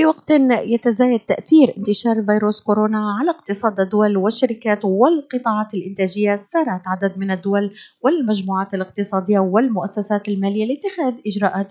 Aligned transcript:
في 0.00 0.06
وقت 0.06 0.30
يتزايد 0.50 1.20
تأثير 1.20 1.74
انتشار 1.78 2.24
فيروس 2.24 2.60
كورونا 2.60 3.16
على 3.20 3.30
اقتصاد 3.30 3.80
الدول 3.80 4.16
والشركات 4.16 4.84
والقطاعات 4.84 5.74
الإنتاجية. 5.74 6.36
سارعت 6.36 6.82
عدد 6.86 7.18
من 7.18 7.30
الدول 7.30 7.70
والمجموعات 8.02 8.74
الاقتصادية 8.74 9.38
والمؤسسات 9.38 10.28
المالية 10.28 10.66
لاتخاذ 10.66 11.14
إجراءات 11.26 11.70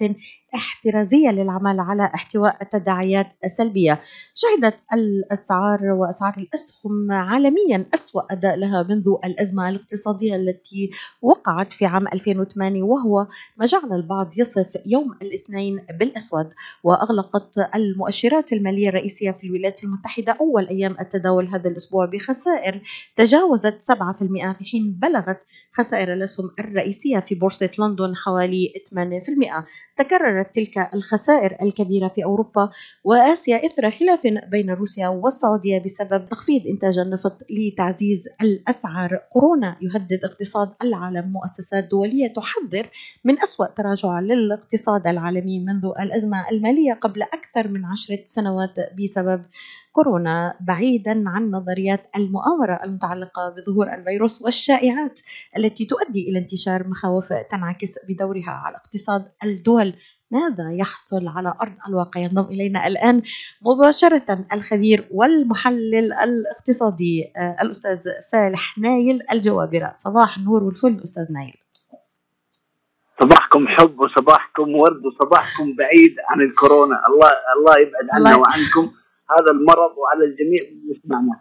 احترازية 0.55 1.29
للعمل 1.29 1.79
على 1.79 2.11
احتواء 2.15 2.57
التداعيات 2.61 3.27
السلبية. 3.45 4.01
شهدت 4.35 4.75
الأسعار 4.93 5.83
وأسعار 5.83 6.33
الأسهم 6.37 7.11
عالميا 7.11 7.85
أسوأ 7.93 8.21
أداء 8.31 8.55
لها 8.55 8.83
منذ 8.83 9.07
الأزمة 9.25 9.69
الاقتصادية 9.69 10.35
التي 10.35 10.89
وقعت 11.21 11.73
في 11.73 11.85
عام 11.85 12.07
2008 12.07 12.83
وهو 12.83 13.27
ما 13.57 13.65
جعل 13.65 13.93
البعض 13.93 14.31
يصف 14.37 14.77
يوم 14.85 15.13
الاثنين 15.21 15.85
بالأسود 15.99 16.49
وأغلقت 16.83 17.69
المؤشرات 17.75 18.18
المالية 18.51 18.89
الرئيسية 18.89 19.31
في 19.31 19.47
الولايات 19.47 19.83
المتحدة 19.83 20.37
أول 20.41 20.67
أيام 20.67 20.95
التداول 20.99 21.47
هذا 21.47 21.69
الأسبوع 21.69 22.05
بخسائر 22.05 22.81
تجاوزت 23.15 23.83
7% 23.83 23.93
في 24.57 24.65
حين 24.71 24.91
بلغت 24.91 25.41
خسائر 25.73 26.13
الأسهم 26.13 26.51
الرئيسية 26.59 27.19
في 27.19 27.35
بورصة 27.35 27.69
لندن 27.79 28.15
حوالي 28.15 28.73
8% 28.89 29.65
تكررت 29.97 30.55
تلك 30.55 30.89
الخسائر 30.93 31.57
الكبيرة 31.61 32.07
في 32.07 32.23
أوروبا 32.23 32.69
وآسيا 33.03 33.65
إثر 33.65 33.91
خلاف 33.91 34.27
بين 34.51 34.69
روسيا 34.69 35.07
والسعودية 35.07 35.79
بسبب 35.85 36.29
تخفيض 36.29 36.67
إنتاج 36.67 36.99
النفط 36.99 37.37
لتعزيز 37.49 38.27
الأسعار. 38.41 39.19
كورونا 39.33 39.77
يهدد 39.81 40.19
اقتصاد 40.23 40.73
العالم. 40.83 41.31
مؤسسات 41.31 41.83
دولية 41.83 42.27
تحذر 42.27 42.89
من 43.23 43.41
أسوأ 43.43 43.65
تراجع 43.65 44.19
للاقتصاد 44.19 45.07
العالمي 45.07 45.59
منذ 45.59 45.85
الأزمة 45.99 46.49
المالية 46.49 46.93
قبل 46.93 47.21
أكثر 47.21 47.67
من 47.67 47.85
عشرة 48.11 48.25
سنوات 48.25 48.75
بسبب 49.03 49.45
كورونا 49.91 50.57
بعيدا 50.59 51.23
عن 51.27 51.51
نظريات 51.51 52.09
المؤامرة 52.15 52.79
المتعلقة 52.83 53.49
بظهور 53.49 53.93
الفيروس 53.93 54.41
والشائعات 54.41 55.19
التي 55.57 55.85
تؤدي 55.85 56.29
إلى 56.29 56.39
انتشار 56.39 56.87
مخاوف 56.87 57.33
تنعكس 57.51 57.95
بدورها 58.09 58.51
على 58.51 58.77
اقتصاد 58.77 59.25
الدول. 59.43 59.93
ماذا 60.31 60.73
يحصل 60.73 61.27
على 61.27 61.53
أرض 61.61 61.73
الواقع 61.87 62.21
ينضم 62.21 62.45
إلينا 62.45 62.87
الآن 62.87 63.21
مباشرة 63.61 64.45
الخبير 64.53 65.07
والمحلل 65.11 66.13
الاقتصادي 66.13 67.33
آه، 67.37 67.57
الأستاذ 67.61 67.99
فالح 68.31 68.77
نايل 68.77 69.21
الجوابرة. 69.31 69.95
صباح 69.97 70.37
النور 70.37 70.63
والفل 70.63 71.01
أستاذ 71.03 71.33
نايل. 71.33 71.57
صباحكم 73.49 73.67
حب 73.67 73.99
وصباحكم 73.99 74.75
ورد 74.75 75.05
وصباحكم 75.05 75.75
بعيد 75.75 76.15
عن 76.29 76.41
الكورونا. 76.41 77.01
الله 77.07 77.29
الله 77.57 77.79
يبعد 77.79 78.07
عنا 78.13 78.35
وعنكم. 78.35 78.91
هذا 79.31 79.51
المرض 79.51 79.93
وعلى 79.97 80.25
الجميع 80.25 80.61
يسمعنا. 80.91 81.39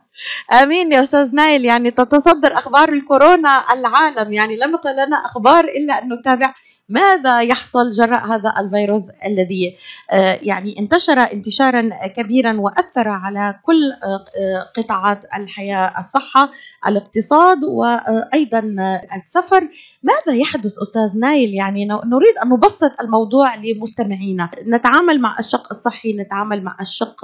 آمين 0.62 0.92
يا 0.92 1.00
أستاذ 1.00 1.34
نايل. 1.34 1.64
يعني 1.64 1.90
تتصدر 1.90 2.54
أخبار 2.54 2.88
الكورونا 2.88 3.64
العالم. 3.72 4.32
يعني 4.32 4.56
لم 4.56 4.70
يقل 4.70 4.92
لنا 4.92 5.16
أخبار 5.16 5.64
إلا 5.64 6.02
أن 6.02 6.12
نتابع 6.12 6.54
ماذا 6.88 7.42
يحصل 7.42 7.90
جراء 7.90 8.26
هذا 8.26 8.54
الفيروس 8.58 9.02
الذي 9.24 9.76
آه، 10.10 10.38
يعني 10.42 10.78
انتشر 10.78 11.18
انتشارا 11.18 12.06
كبيرا 12.06 12.60
وأثر 12.60 13.08
على 13.08 13.60
كل 13.62 13.92
آه، 13.92 14.72
قطاعات 14.76 15.24
الحياة 15.24 15.98
الصحة 15.98 16.50
الاقتصاد 16.86 17.64
وأيضا 17.64 18.76
السفر. 19.16 19.68
ماذا 20.02 20.38
يحدث 20.38 20.78
أستاذ 20.82 21.18
نايل؟ 21.18 21.54
يعني 21.54 21.84
نريد 21.84 22.38
أن 22.44 22.48
نبسط 22.48 23.00
الموضوع 23.00 23.54
لمستمعينا. 23.54 24.50
نتعامل 24.66 25.20
مع 25.20 25.36
الشق 25.38 25.66
الصحي 25.70 26.12
نتعامل 26.12 26.64
مع 26.64 26.76
الشق 26.80 27.20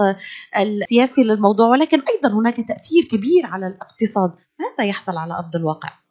السياسي 0.57 1.23
للموضوع 1.23 1.69
ولكن 1.69 2.03
أيضا 2.15 2.35
هناك 2.35 2.57
تأثير 2.57 3.05
كبير 3.11 3.47
على 3.47 3.67
الاقتصاد. 3.67 4.33
ماذا 4.59 4.89
يحصل 4.89 5.17
على 5.17 5.35
أرض 5.35 5.57
الواقع؟ 5.57 6.04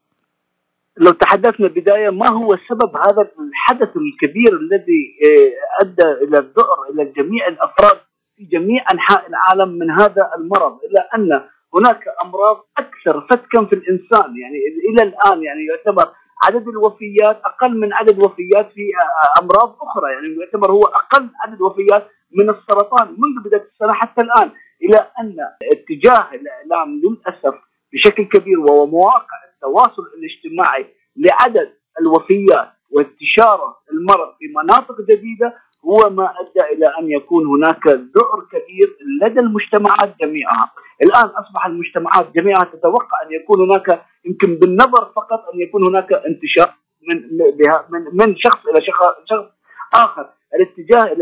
لو 0.98 1.12
تحدثنا 1.12 1.68
بداية 1.68 2.10
ما 2.10 2.32
هو 2.32 2.58
سبب 2.70 2.96
هذا 3.08 3.30
الحدث 3.40 3.90
الكبير 3.98 4.54
الذي 4.54 5.18
آه، 5.26 5.86
أدى 5.86 6.12
إلى 6.26 6.40
الذعر 6.40 6.78
إلى 6.90 7.06
جميع 7.06 7.48
الأفراد 7.48 8.00
في 8.36 8.44
جميع 8.44 8.84
أنحاء 8.94 9.28
العالم 9.30 9.70
من 9.70 9.92
هذا 9.92 10.32
المرض؟ 10.38 10.80
إلا 10.84 11.10
أن 11.16 11.30
هناك 11.74 12.04
أمراض 12.26 12.66
أكثر 12.78 13.28
فتكا 13.30 13.66
في 13.66 13.74
الإنسان 13.74 14.38
يعني 14.38 14.58
إلى 14.90 15.04
الآن 15.04 15.44
يعني 15.44 15.66
يعتبر 15.66 16.12
عدد 16.44 16.68
الوفيات 16.68 17.42
أقل 17.46 17.80
من 17.80 17.94
عدد 17.94 18.20
وفيات 18.20 18.72
في 18.72 18.82
آه، 18.82 19.42
أمراض 19.44 19.78
أخرى 19.82 20.12
يعني 20.14 20.36
يعتبر 20.40 20.72
هو 20.72 20.82
أقل 20.82 21.30
عدد 21.46 21.62
وفيات 21.62 22.08
من 22.32 22.50
السرطان 22.50 23.08
منذ 23.08 23.44
بداية 23.46 23.68
السنة 23.74 23.94
حتى 23.94 24.22
الآن. 24.22 24.52
إلى 24.84 25.08
أن 25.20 25.36
اتجاه 25.74 26.28
الإعلام 26.34 27.02
للأسف 27.04 27.56
بشكل 27.94 28.24
كبير 28.24 28.60
وهو 28.60 28.86
مواقع 28.86 29.38
التواصل 29.54 30.04
الاجتماعي 30.18 30.86
لعدد 31.16 31.74
الوفيات 32.02 32.70
وانتشار 32.92 33.76
المرض 33.92 34.34
في 34.40 34.46
مناطق 34.56 35.02
جديدة 35.02 35.54
هو 35.86 36.10
ما 36.10 36.34
أدى 36.42 36.74
إلى 36.74 36.88
أن 37.00 37.12
يكون 37.12 37.48
هناك 37.48 37.88
ذعر 37.88 38.40
كبير 38.52 38.98
لدى 39.22 39.40
المجتمعات 39.40 40.16
جميعها، 40.22 40.72
الآن 41.04 41.26
أصبح 41.26 41.66
المجتمعات 41.66 42.32
جميعها 42.36 42.64
تتوقع 42.64 43.18
أن 43.26 43.32
يكون 43.32 43.70
هناك 43.70 44.06
يمكن 44.26 44.56
بالنظر 44.56 45.12
فقط 45.16 45.42
أن 45.54 45.60
يكون 45.60 45.88
هناك 45.88 46.14
انتشار 46.14 46.74
من 47.08 47.18
من 47.90 48.02
من 48.14 48.36
شخص 48.38 48.68
إلى 48.68 48.86
شخص 48.86 49.46
آخر، 49.94 50.30
الاتجاه 50.56 51.18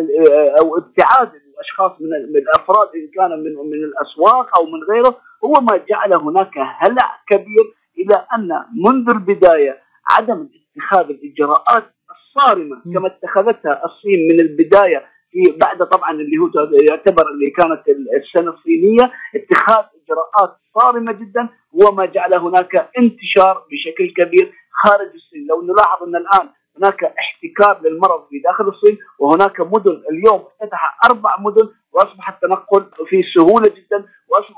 أو 0.62 0.78
ابتعاد 0.78 1.32
الأشخاص 1.36 1.92
من 2.02 2.14
الأفراد 2.38 2.90
إن 2.96 3.08
كان 3.16 3.30
من 3.30 3.70
من 3.72 3.84
الأسواق 3.84 4.60
أو 4.60 4.66
من 4.66 4.84
غيره 4.92 5.18
هو 5.46 5.54
ما 5.62 5.78
جعل 5.90 6.14
هناك 6.14 6.58
هلع 6.58 7.20
كبير 7.28 7.66
إلى 7.98 8.26
أن 8.36 8.50
منذ 8.86 9.10
البداية 9.16 9.80
عدم 10.12 10.50
اتخاذ 10.76 11.10
الإجراءات 11.10 11.94
الصارمة 12.12 12.82
كما 12.94 13.08
اتخذتها 13.08 13.82
الصين 13.86 14.20
من 14.32 14.42
البداية 14.42 15.06
في 15.32 15.58
بعد 15.62 15.78
طبعا 15.90 16.12
اللي 16.12 16.38
هو 16.38 16.50
يعتبر 16.90 17.30
اللي 17.32 17.50
كانت 17.50 17.84
السنة 18.18 18.52
الصينية 18.52 19.12
اتخاذ 19.36 19.86
إجراءات 20.04 20.58
صارمة 20.80 21.12
جدا 21.12 21.50
هو 21.76 21.92
ما 21.96 22.06
جعل 22.06 22.34
هناك 22.36 22.90
انتشار 22.98 23.66
بشكل 23.72 24.14
كبير 24.24 24.54
خارج 24.84 25.12
الصين، 25.16 25.48
لو 25.50 25.62
نلاحظ 25.62 26.04
إن 26.04 26.16
الآن 26.16 26.50
هناك 26.78 27.04
احتكار 27.04 27.82
للمرض 27.82 28.28
في 28.30 28.40
داخل 28.40 28.68
الصين 28.68 28.98
وهناك 29.20 29.60
مدن 29.62 30.04
اليوم 30.12 30.42
افتتح 30.48 30.98
أربع 31.12 31.40
مدن 31.40 31.70
واصبح 31.94 32.30
التنقل 32.30 32.86
في 33.10 33.24
سهولة 33.24 33.66
جدا 33.76 34.06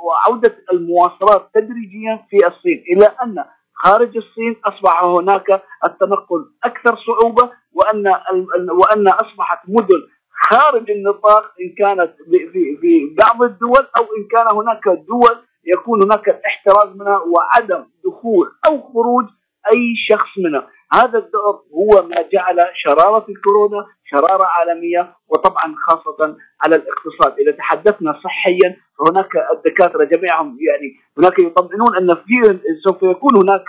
وعودة 0.04 0.56
المواصلات 0.74 1.50
تدريجيا 1.54 2.26
في 2.30 2.38
الصين. 2.48 2.84
إلى 2.92 3.06
أن 3.24 3.44
خارج 3.74 4.18
الصين 4.18 4.56
أصبح 4.66 5.04
هناك 5.04 5.64
التنقل 5.88 6.46
أكثر 6.64 6.98
صعوبة 7.08 7.52
وأن 7.74 8.08
وأن 8.72 9.08
أصبحت 9.08 9.60
مدن 9.68 10.02
خارج 10.50 10.92
النطاق 10.92 11.44
إن 11.62 11.76
كانت 11.78 12.14
في 12.52 12.78
في 12.82 13.16
بعض 13.24 13.44
الدول 13.44 13.88
أو 13.98 14.04
إن 14.04 14.28
كان 14.32 14.58
هناك 14.58 14.84
دول 15.08 15.44
يكون 15.66 16.04
هناك 16.04 16.30
الاحتراز 16.30 16.96
منها 16.96 17.18
وعدم 17.20 17.86
دخول 18.06 18.52
أو 18.68 18.82
خروج 18.82 19.26
أي 19.74 19.94
شخص 19.96 20.30
منها. 20.46 20.68
هذا 20.94 21.20
الدور 21.20 21.64
هو 21.74 22.08
ما 22.08 22.22
جعل 22.34 22.60
شرارة 22.76 23.26
الكورونا 23.30 23.86
شرارة 24.06 24.46
عالمية 24.46 25.14
وطبعا 25.28 25.76
خاصة 25.88 26.38
على 26.66 26.76
الاقتصاد. 26.76 27.40
إذا 27.40 27.52
تحدثنا 27.52 28.20
صحيا 28.24 28.78
فهناك 29.00 29.30
الدكاترة 29.52 30.04
جميعهم 30.04 30.58
يعني 30.62 30.94
هناك 31.18 31.40
يطمئنون 31.40 31.98
أن 31.98 32.16
في 32.16 32.60
سوف 32.88 33.04
يكون 33.04 33.32
هناك 33.44 33.66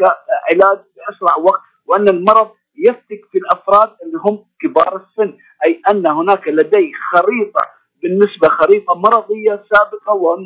علاج 0.52 0.78
بأسرع 0.96 1.36
وقت 1.36 1.60
وأن 1.86 2.08
المرض 2.08 2.50
يفتك 2.88 3.20
في 3.32 3.38
الأفراد 3.38 3.96
اللي 4.02 4.18
هم 4.24 4.44
كبار 4.60 4.96
السن. 4.96 5.36
أي 5.64 5.80
أن 5.90 6.06
هناك 6.06 6.48
لدي 6.48 6.92
خريطة 7.12 7.60
بالنسبة 8.02 8.48
خريطة 8.48 8.94
مرضية 8.94 9.62
سابقة 9.72 10.14
وأن 10.14 10.44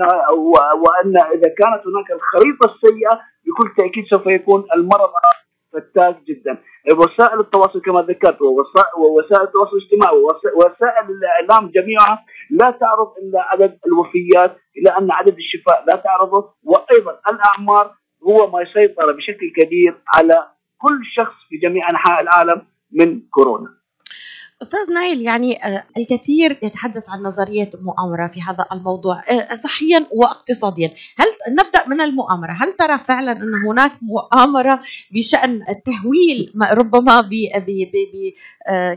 وأن 0.82 1.17
إذا 1.17 1.49
كانت 1.58 1.82
هناك 1.87 2.11
الخريطة 2.12 2.75
السيئة 2.75 3.20
بكل 3.44 3.75
تأكيد 3.76 4.05
سوف 4.11 4.26
يكون 4.26 4.64
المرض 4.76 5.11
فتاك 5.73 6.23
جدا. 6.29 6.58
وسائل 6.96 7.40
التواصل 7.40 7.81
كما 7.81 8.02
ذكرت 8.02 8.43
ووسائل 8.43 9.43
التواصل 9.43 9.76
الاجتماعي 9.76 10.17
ووسائل 10.17 11.11
الإعلام 11.11 11.70
جميعها 11.70 12.25
لا 12.50 12.70
تعرض 12.70 13.08
إلا 13.23 13.43
عدد 13.43 13.79
الوفيات 13.87 14.56
إلى 14.76 14.99
أن 14.99 15.11
عدد 15.12 15.37
الشفاء 15.37 15.85
لا 15.87 15.96
تعرضه 15.96 16.55
وأيضا 16.64 17.20
الأعمار 17.32 17.94
هو 18.29 18.50
ما 18.50 18.62
يسيطر 18.62 19.12
بشكل 19.12 19.52
كبير 19.56 20.02
على 20.17 20.49
كل 20.79 21.00
شخص 21.17 21.35
في 21.49 21.56
جميع 21.56 21.90
أنحاء 21.90 22.20
العالم 22.20 22.67
من 22.93 23.20
كورونا. 23.31 23.77
أستاذ 24.62 24.93
نايل 24.93 25.22
يعني 25.22 25.64
آه، 25.64 25.84
الكثير 25.96 26.58
يتحدث 26.62 27.08
عن 27.08 27.22
نظرية 27.22 27.70
مؤامره 27.75 28.26
في 28.26 28.43
هذا 28.43 28.66
الموضوع 28.72 29.22
آه، 29.31 29.55
صحيا 29.55 30.06
واقتصاديا، 30.12 30.94
هل 31.16 31.26
نبدأ 31.49 31.88
من 31.88 32.00
المؤامرة، 32.00 32.52
هل 32.52 32.72
ترى 32.72 32.99
فعلا 32.99 33.32
أن 33.32 33.55
هناك 33.66 33.93
مؤامرة 34.02 34.81
بشأن 35.10 35.62
التهويل 35.69 36.52
ربما 36.70 37.31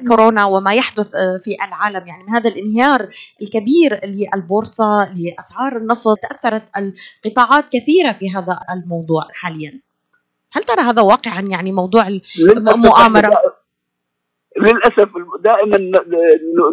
بكورونا 0.03 0.45
وما 0.45 0.73
يحدث 0.73 1.07
في 1.43 1.57
العالم 1.67 2.07
يعني 2.07 2.23
من 2.23 2.29
هذا 2.29 2.49
الانهيار 2.49 3.09
الكبير 3.41 4.05
للبورصة 4.05 5.13
لأسعار 5.13 5.77
النفط 5.77 6.17
تأثرت 6.17 6.63
القطاعات 6.77 7.65
كثيرة 7.71 8.11
في 8.11 8.29
هذا 8.29 8.59
الموضوع 8.69 9.27
حاليا. 9.33 9.79
هل 10.53 10.63
ترى 10.63 10.81
هذا 10.81 11.01
واقعا 11.01 11.41
يعني 11.41 11.71
موضوع 11.71 12.07
المؤامرة؟ 12.39 13.60
للأسف 14.57 15.09
دائما 15.39 15.77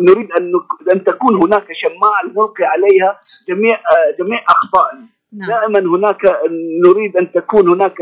نريد 0.00 0.32
أن 0.32 0.52
أن 0.94 1.04
تكون 1.04 1.36
هناك 1.44 1.66
شماعة 1.72 2.22
نلقي 2.26 2.64
عليها 2.64 3.18
جميع 3.48 3.80
جميع 4.18 4.44
أخطائنا. 4.48 5.06
نعم. 5.32 5.48
دائما 5.48 5.96
هناك 5.96 6.20
نريد 6.86 7.16
أن 7.16 7.32
تكون 7.32 7.68
هناك 7.68 8.00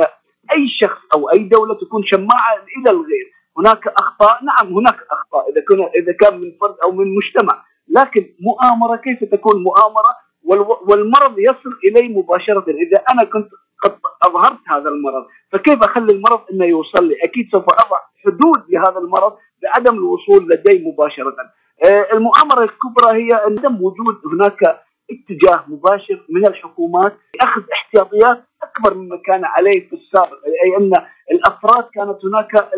أي 0.53 0.69
شخص 0.81 1.01
أو 1.15 1.31
أي 1.31 1.39
دولة 1.39 1.75
تكون 1.75 2.03
شماعة 2.05 2.55
إلى 2.79 2.91
الغير. 2.91 3.33
هناك 3.59 3.89
أخطاء؟ 3.89 4.45
نعم 4.45 4.73
هناك 4.73 4.99
أخطاء 5.11 5.51
إذا 5.51 5.61
كان 5.69 5.81
إذا 6.03 6.13
كان 6.13 6.41
من 6.41 6.53
فرد 6.61 6.77
أو 6.83 6.93
من 6.93 7.15
مجتمع. 7.15 7.65
لكن 7.89 8.27
مؤامرة 8.41 8.97
كيف 8.97 9.31
تكون 9.31 9.63
مؤامرة؟ 9.63 10.27
والمرض 10.89 11.39
يصل 11.39 11.79
إلي 11.85 12.09
مباشرة. 12.09 12.65
إذا 12.69 13.05
أنا 13.13 13.25
كنت 13.25 13.49
قد 13.85 13.99
أظهرت 14.29 14.61
هذا 14.69 14.89
المرض 14.89 15.27
فكيف 15.53 15.83
أخلي 15.83 16.13
المرض 16.13 16.41
إنه 16.53 16.65
يوصل 16.65 17.09
لي؟ 17.09 17.15
أكيد 17.25 17.49
سوف 17.53 17.65
أضع 17.65 17.99
حدود 18.25 18.71
لهذا 18.71 18.99
المرض. 18.99 19.37
بعدم 19.63 19.95
الوصول 19.95 20.49
لدي 20.49 20.85
مباشرة. 20.89 21.37
آه، 21.85 22.07
المؤامرة 22.13 22.65
الكبرى 22.65 23.23
هي 23.23 23.29
عدم 23.33 23.83
وجود 23.83 24.17
هناك 24.33 24.81
اتجاه 25.11 25.65
مباشر 25.69 26.25
من 26.29 26.47
الحكومات 26.47 27.17
لأخذ 27.35 27.63
احتياطيات 27.73 28.45
أكبر 28.63 28.95
مما 28.95 29.17
كان 29.27 29.45
عليه 29.45 29.89
في 29.89 29.97
السابق. 29.97 30.39
أي 30.65 30.77
أن 30.77 30.93
الأفراد 31.33 31.85
كانت 31.95 32.25
هناك 32.25 32.69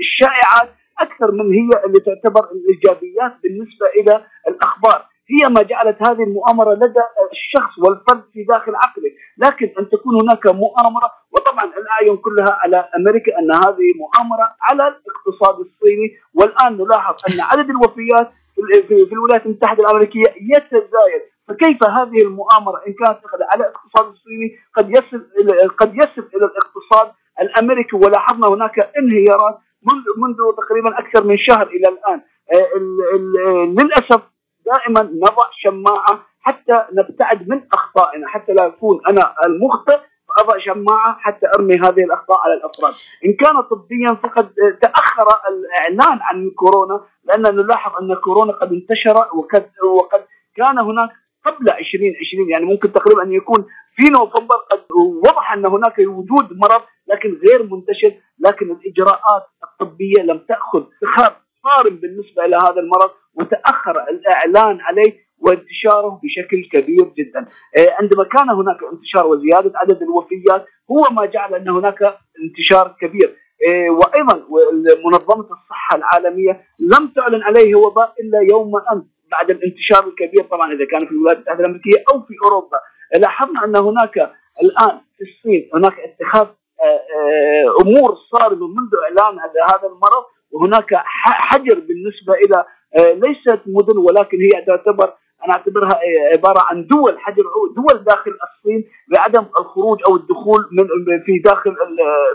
الشائعات 0.00 0.68
أكثر 1.00 1.32
من 1.32 1.52
هي 1.52 1.68
اللي 1.86 2.00
تعتبر 2.00 2.48
الإيجابيات 2.52 3.32
بالنسبة 3.42 3.86
إلى 3.86 4.24
الأخبار. 4.48 5.11
هي 5.32 5.48
ما 5.48 5.62
جعلت 5.62 5.96
هذه 6.08 6.22
المؤامرة 6.22 6.74
لدى 6.74 7.04
الشخص 7.32 7.78
والفرد 7.78 8.24
في 8.32 8.44
داخل 8.44 8.74
عقله. 8.74 9.10
لكن 9.38 9.66
أن 9.78 9.88
تكون 9.88 10.14
هناك 10.22 10.46
مؤامرة 10.46 11.10
وطبعا 11.32 11.64
الأعين 11.64 12.16
كلها 12.16 12.52
على 12.62 12.88
أمريكا 12.98 13.38
أن 13.38 13.54
هذه 13.54 13.88
مؤامرة 14.02 14.46
على 14.60 14.88
الاقتصاد 14.88 15.60
الصيني. 15.60 16.08
والآن 16.34 16.72
نلاحظ 16.78 17.14
أن 17.28 17.40
عدد 17.40 17.70
الوفيات 17.70 18.30
في 18.88 19.12
الولايات 19.12 19.46
المتحدة 19.46 19.84
الأمريكية 19.84 20.28
يتزايد. 20.56 21.22
فكيف 21.48 21.84
هذه 21.84 22.22
المؤامرة 22.22 22.82
إن 22.86 22.92
كانت 22.92 23.20
على 23.52 23.64
الاقتصاد 23.64 24.06
الصيني 24.12 24.56
قد 24.76 24.90
يصل 24.90 25.26
قد 25.78 25.94
يصل 25.94 26.28
إلى 26.36 26.44
الاقتصاد 26.50 27.12
الأمريكي؟ 27.40 27.96
ولاحظنا 27.96 28.46
هناك 28.54 28.78
انهيارات 28.78 29.58
منذ 29.90 30.04
منذ 30.16 30.36
تقريبا 30.56 30.98
أكثر 30.98 31.24
من 31.24 31.38
شهر 31.38 31.66
إلى 31.66 31.88
الآن. 31.88 32.20
للأسف 33.78 34.22
دائما 34.66 35.02
نضع 35.02 35.48
شماعة 35.52 36.26
حتى 36.40 36.84
نبتعد 36.92 37.48
من 37.48 37.62
أخطائنا 37.74 38.28
حتى 38.28 38.52
لا 38.52 38.66
اكون 38.66 39.00
أنا 39.08 39.34
المخطئ 39.46 39.98
فأضع 40.28 40.58
شماعة 40.58 41.16
حتى 41.20 41.46
أرمي 41.58 41.74
هذه 41.74 42.04
الأخطاء 42.04 42.40
على 42.44 42.54
الأفراد، 42.54 42.94
إن 43.26 43.32
كان 43.32 43.60
طبيا 43.60 44.14
فقد 44.22 44.52
تأخر 44.82 45.26
الإعلان 45.48 46.18
عن 46.22 46.50
كورونا 46.50 47.00
لأن 47.24 47.42
نلاحظ 47.56 47.92
أن 48.02 48.14
كورونا 48.14 48.52
قد 48.52 48.72
انتشر 48.72 49.16
وقد 49.34 49.70
وقد 49.84 50.24
كان 50.56 50.78
هناك 50.78 51.10
قبل 51.46 51.70
2020 51.70 52.50
يعني 52.50 52.64
ممكن 52.64 52.92
تقريبا 52.92 53.22
أن 53.22 53.32
يكون 53.32 53.66
في 53.96 54.08
نوفمبر 54.08 54.56
قد 54.70 54.84
وضح 55.26 55.52
أن 55.52 55.66
هناك 55.66 55.98
وجود 55.98 56.48
مرض 56.52 56.82
لكن 57.08 57.40
غير 57.46 57.62
منتشر 57.62 58.12
لكن 58.38 58.70
الإجراءات 58.70 59.42
الطبية 59.64 60.22
لم 60.22 60.38
تأخذ 60.38 60.84
اتخاذ 61.02 61.32
صارم 61.62 61.96
بالنسبة 61.96 62.44
إلى 62.44 62.56
هذا 62.56 62.80
المرض. 62.80 63.10
وتأخر 63.34 64.04
الإعلان 64.10 64.80
عليه 64.80 65.12
وانتشاره 65.38 66.20
بشكل 66.22 66.68
كبير 66.72 67.04
جدا. 67.18 67.40
آه، 67.78 67.96
عندما 68.00 68.24
كان 68.24 68.50
هناك 68.50 68.76
انتشار 68.92 69.26
وزيادة 69.26 69.72
عدد 69.74 70.02
الوفيات 70.02 70.66
هو 70.90 71.02
ما 71.10 71.26
جعل 71.26 71.54
أن 71.54 71.68
هناك 71.68 71.98
انتشار 72.44 72.96
كبير. 73.00 73.36
آه، 73.68 73.90
وأيضا 73.90 74.46
منظمة 75.04 75.44
الصحة 75.44 75.96
العالمية 75.96 76.60
لم 76.80 77.08
تعلن 77.16 77.42
عليه 77.42 77.74
وباء 77.74 78.14
إلا 78.20 78.38
يوم 78.52 78.76
امس 78.92 79.04
بعد 79.30 79.50
الانتشار 79.50 80.06
الكبير. 80.06 80.44
طبعا 80.50 80.72
إذا 80.72 80.84
كان 80.90 81.06
في 81.06 81.12
الولايات 81.12 81.36
المتحدة 81.38 81.60
الأمريكية 81.60 82.04
أو 82.12 82.20
في 82.22 82.34
أوروبا 82.44 82.76
لاحظنا 83.18 83.64
أن 83.64 83.76
هناك 83.76 84.16
الآن 84.62 85.00
في 85.16 85.24
الصين 85.24 85.70
هناك 85.74 85.94
اتخاذ 86.00 86.46
آه، 86.84 87.66
أمور 87.82 88.16
صارمة 88.36 88.66
منذ 88.66 88.90
إعلان 89.04 89.38
هذا 89.70 89.86
المرض 89.88 90.24
وهناك 90.50 90.90
حجر 91.50 91.80
بالنسبة 91.80 92.32
إلى 92.34 92.56
آه، 92.56 92.66
ليست 92.98 93.60
مدن 93.66 93.98
ولكن 93.98 94.38
هي 94.40 94.64
تعتبر 94.66 95.12
أنا 95.44 95.54
أعتبرها 95.54 95.90
آه، 95.94 96.36
عبارة 96.36 96.60
عن 96.70 96.86
دول 96.86 97.18
حجر 97.20 97.42
دول 97.76 98.04
داخل 98.04 98.30
الصين 98.30 98.84
بعدم 99.08 99.46
الخروج 99.60 99.98
أو 100.08 100.16
الدخول 100.16 100.68
من 100.72 100.86
في 101.26 101.38
داخل 101.38 101.76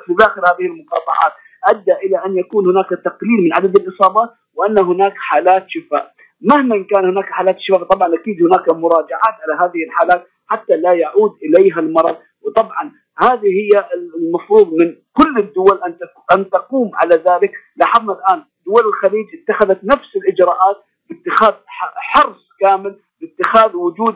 في 0.06 0.14
داخل 0.14 0.42
هذه 0.42 0.66
المقاطعات. 0.72 1.32
أدى 1.70 1.94
إلى 2.06 2.26
أن 2.26 2.38
يكون 2.38 2.70
هناك 2.70 2.90
تقليل 2.90 3.44
من 3.44 3.54
عدد 3.54 3.80
الإصابات 3.80 4.30
وأن 4.56 4.80
هناك 4.80 5.14
حالات 5.18 5.66
شفاء. 5.68 6.12
مهما 6.42 6.86
كان 6.90 7.06
هناك 7.06 7.26
حالات 7.26 7.56
شفاء 7.60 7.84
طبعا 7.84 8.16
أكيد 8.16 8.44
هناك 8.44 8.70
مراجعات 8.70 9.36
على 9.44 9.54
هذه 9.60 9.84
الحالات 9.88 10.28
حتى 10.48 10.76
لا 10.78 10.94
يعود 10.94 11.32
إليها 11.44 11.80
المرض. 11.80 12.16
وطبعا 12.42 12.92
هذه 13.18 13.48
هي 13.48 13.86
المفروض 13.96 14.74
من 14.74 14.96
كل 15.14 15.38
الدول 15.40 15.80
أن 15.86 15.98
أن 16.38 16.50
تقوم 16.50 16.92
على 16.94 17.16
ذلك. 17.30 17.52
لاحظنا 17.76 18.14
الآن 18.14 18.44
دول 18.68 18.86
الخليج 18.86 19.26
اتخذت 19.34 19.80
نفس 19.84 20.16
الإجراءات 20.16 20.78
باتخاذ 21.10 21.54
حرص 21.96 22.48
كامل 22.62 23.00
باتخاذ 23.22 23.76
وجود 23.76 24.16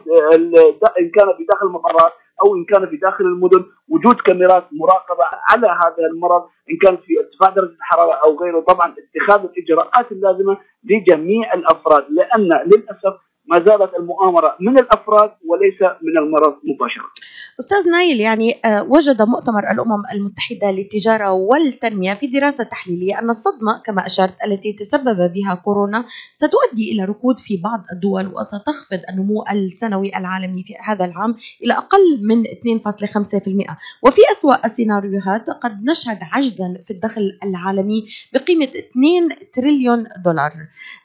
إن 0.99 1.09
كان 1.15 1.27
في 1.37 1.43
داخل 1.51 1.65
المطارات 1.65 2.13
أو 2.45 2.55
إن 2.55 2.65
كان 2.65 2.89
في 2.89 2.97
داخل 2.97 3.25
المدن 3.25 3.65
وجود 3.89 4.15
كاميرات 4.15 4.63
مراقبة 4.71 5.23
على 5.49 5.67
هذا 5.67 6.05
المرض 6.13 6.43
إن 6.71 6.77
كان 6.81 6.97
في 6.97 7.13
ارتفاع 7.19 7.49
درجه 7.55 7.75
الحرارة 7.75 8.13
أو 8.13 8.39
غيره. 8.39 8.59
طبعا 8.59 8.95
اتخاذ 9.15 9.43
الإجراءات 9.45 10.11
اللازمة 10.11 10.57
لجميع 10.83 11.53
الأفراد 11.53 12.05
لأن 12.09 12.49
للأسف 12.65 13.13
ما 13.51 13.57
زالت 13.57 13.91
المؤامرة 13.99 14.55
من 14.59 14.79
الأفراد 14.79 15.31
وليس 15.45 15.81
من 15.81 16.17
المرض 16.17 16.53
مباشرة. 16.63 17.05
أستاذ 17.59 17.91
نايل 17.91 18.19
يعني 18.19 18.59
آه، 18.65 18.83
وجد 18.83 19.21
مؤتمر 19.21 19.71
الأمم 19.71 20.03
المتحدة 20.13 20.71
للتجارة 20.71 21.31
والتنمية 21.31 22.13
في 22.13 22.27
دراسة 22.27 22.63
تحليلية 22.63 23.19
أن 23.19 23.29
الصدمة 23.29 23.81
كما 23.85 24.05
أشرت 24.05 24.33
التي 24.45 24.73
تسبب 24.73 25.33
بها 25.33 25.55
كورونا 25.55 26.05
ستؤدي 26.33 26.91
إلى 26.91 27.05
ركود 27.05 27.39
في 27.39 27.57
بعض 27.57 27.83
الدول 27.93 28.27
وستخفض 28.35 28.99
النمو 29.09 29.43
السنوي 29.51 30.11
العالمي 30.17 30.63
في 30.63 30.73
هذا 30.85 31.05
العام 31.05 31.35
إلى 31.63 31.73
أقل 31.73 32.21
من 32.21 32.43
2.5% 32.43 33.75
وفي 34.03 34.21
أسوأ 34.31 34.65
السيناريوهات 34.65 35.49
قد 35.49 35.83
نشهد 35.83 36.19
عجزا 36.21 36.77
في 36.85 36.91
الدخل 36.91 37.39
العالمي 37.43 38.05
بقيمة 38.33 38.65
2 38.65 39.29
تريليون 39.53 40.07
دولار. 40.25 40.51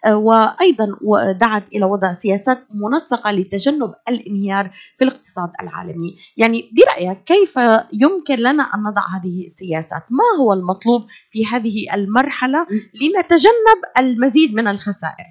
آه، 0.05 0.17
وأيضا 0.17 0.87
دعت 1.33 1.63
إلى 1.75 1.85
وضع 1.85 2.13
سياسات 2.37 2.59
منسقة 2.75 3.31
لتجنب 3.33 3.95
الانهيار 4.09 4.71
في 4.99 5.05
الاقتصاد 5.05 5.51
العالمي. 5.63 6.17
يعني 6.37 6.71
برأيك 6.77 7.19
كيف 7.25 7.55
يمكن 7.93 8.37
لنا 8.39 8.63
أن 8.63 8.81
نضع 8.81 9.03
هذه 9.17 9.47
السياسات؟ 9.47 10.03
ما 10.11 10.29
هو 10.45 10.53
المطلوب 10.53 11.03
في 11.31 11.47
هذه 11.47 11.95
المرحلة 11.95 12.67
لنتجنب 13.03 13.79
المزيد 13.99 14.55
من 14.55 14.69
الخسائر؟ 14.69 15.27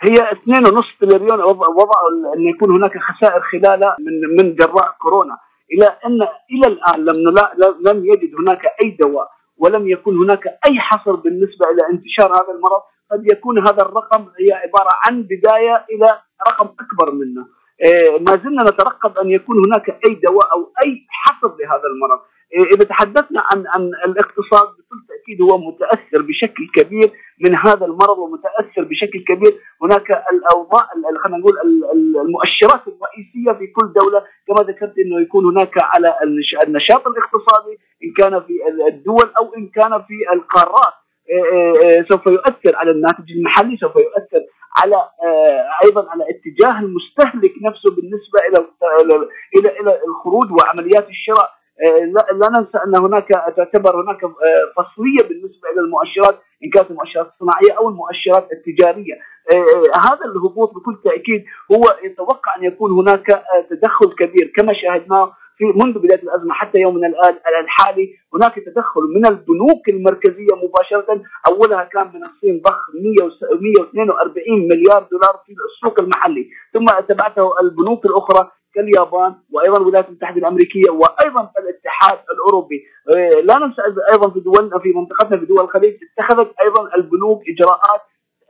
هي 0.00 0.14
2.5 0.14 1.00
تريليون 1.00 1.40
وضعوا 1.40 2.34
أن 2.36 2.40
يكون 2.54 2.70
هناك 2.70 2.92
خسائر 2.98 3.40
خلال 3.52 3.80
من 4.00 4.44
من 4.44 4.54
جراء 4.54 4.96
كورونا. 5.02 5.36
إلى 5.72 5.86
ان 6.06 6.20
إلى 6.54 6.66
الآن 6.72 7.00
لم 7.04 7.34
لم 7.88 8.04
يجد 8.04 8.34
هناك 8.40 8.62
أي 8.84 8.96
دواء 9.00 9.28
ولم 9.56 9.88
يكن 9.88 10.16
هناك 10.22 10.46
أي 10.46 10.80
حصر 10.80 11.16
بالنسبة 11.16 11.66
إلى 11.70 11.82
انتشار 11.92 12.28
هذا 12.28 12.52
المرض. 12.56 12.82
قد 13.12 13.32
يكون 13.32 13.58
هذا 13.58 13.82
الرقم 13.82 14.22
هي 14.40 14.52
عبارة 14.52 14.90
عن 15.06 15.22
بداية 15.22 15.84
إلى 15.90 16.20
رقم 16.48 16.66
أكبر 16.80 17.14
منه. 17.14 17.46
إيه، 17.84 18.18
ما 18.18 18.32
زلنا 18.44 18.62
نترقب 18.62 19.18
أن 19.18 19.30
يكون 19.30 19.56
هناك 19.66 19.90
أي 19.90 20.14
دواء 20.14 20.52
أو 20.52 20.72
أي 20.84 21.06
حصر 21.10 21.56
لهذا 21.56 21.86
المرض. 21.94 22.20
إيه، 22.52 22.70
إذا 22.74 22.84
تحدثنا 22.84 23.40
عن 23.52 23.64
عن 23.66 23.90
الاقتصاد 24.06 24.68
بكل 24.68 25.00
تأكيد 25.08 25.42
هو 25.42 25.58
متأثر 25.58 26.22
بشكل 26.22 26.68
كبير 26.74 27.12
من 27.40 27.56
هذا 27.56 27.86
المرض 27.86 28.18
ومتأثر 28.18 28.84
بشكل 28.84 29.24
كبير 29.28 29.60
هناك 29.82 30.10
الأوضاع 30.32 30.88
خلينا 31.24 31.38
نقول 31.38 31.54
المؤشرات 32.26 32.82
الرئيسية 32.88 33.52
في 33.58 33.66
كل 33.66 33.92
دولة 34.02 34.24
كما 34.46 34.72
ذكرت 34.72 34.98
إنه 34.98 35.20
يكون 35.20 35.44
هناك 35.44 35.74
على 35.76 36.14
النشاط 36.66 37.06
الاقتصادي 37.06 37.78
إن 38.04 38.12
كان 38.16 38.40
في 38.40 38.54
الدول 38.88 39.32
أو 39.38 39.54
إن 39.54 39.68
كان 39.68 40.02
في 40.02 40.14
القارات 40.32 40.94
سوف 42.10 42.26
يؤثر 42.26 42.76
على 42.76 42.90
الناتج 42.90 43.30
المحلي 43.30 43.76
سوف 43.76 43.96
يؤثر 43.96 44.42
على 44.76 45.08
أيضا 45.84 46.10
على 46.10 46.24
اتجاه 46.30 46.80
المستهلك 46.80 47.52
نفسه 47.62 47.94
بالنسبة 47.96 48.38
إلى 48.48 48.66
إلى 49.58 49.80
إلى 49.80 50.00
الخروج 50.08 50.60
وعمليات 50.60 51.08
الشراء. 51.08 51.50
لا 52.32 52.48
ننسى 52.48 52.78
أن 52.86 52.96
هناك 53.04 53.28
تعتبر 53.56 54.02
هناك 54.02 54.20
فصلية 54.76 55.28
بالنسبة 55.28 55.70
إلى 55.72 55.80
المؤشرات 55.80 56.38
إن 56.64 56.70
كانت 56.70 56.90
المؤشرات 56.90 57.26
الصناعية 57.26 57.78
أو 57.78 57.88
المؤشرات 57.88 58.48
التجارية. 58.52 59.14
هذا 60.10 60.24
الهبوط 60.24 60.74
بكل 60.74 60.98
تأكيد 61.04 61.44
هو 61.72 61.82
يتوقع 62.04 62.56
أن 62.58 62.64
يكون 62.64 62.90
هناك 62.90 63.26
تدخل 63.70 64.14
كبير 64.18 64.52
كما 64.56 64.72
شاهدناه 64.72 65.32
في 65.60 65.66
منذ 65.84 65.98
بداية 65.98 66.22
الأزمة 66.22 66.54
حتى 66.54 66.80
يومنا 66.80 67.12
الحالي 67.60 68.16
هناك 68.34 68.54
تدخل 68.54 69.00
من 69.00 69.26
البنوك 69.26 69.88
المركزية 69.88 70.54
مباشرة. 70.64 71.22
أولها 71.48 71.84
كان 71.84 72.10
من 72.14 72.24
الصين 72.24 72.62
ضخ 72.64 72.78
142 72.94 74.68
مليار 74.72 75.08
دولار 75.12 75.34
في 75.46 75.52
السوق 75.74 76.00
المحلي. 76.00 76.48
ثم 76.74 76.86
تبعته 77.08 77.60
البنوك 77.62 78.06
الأخرى 78.06 78.50
كاليابان 78.74 79.34
وأيضا 79.52 79.76
الولايات 79.76 80.08
المتحدة 80.08 80.38
الأمريكية 80.38 80.90
وأيضا 80.90 81.50
الاتحاد 81.58 82.18
الأوروبي. 82.34 82.84
لا 83.44 83.58
ننسى 83.58 83.82
أيضا 84.12 84.30
في 84.30 84.40
دولنا 84.40 84.78
في 84.78 84.92
منطقتنا 84.92 85.40
في 85.40 85.46
دول 85.46 85.60
الخليج 85.60 85.94
اتخذت 86.18 86.50
أيضا 86.62 86.94
البنوك 86.96 87.42
إجراءات 87.48 88.00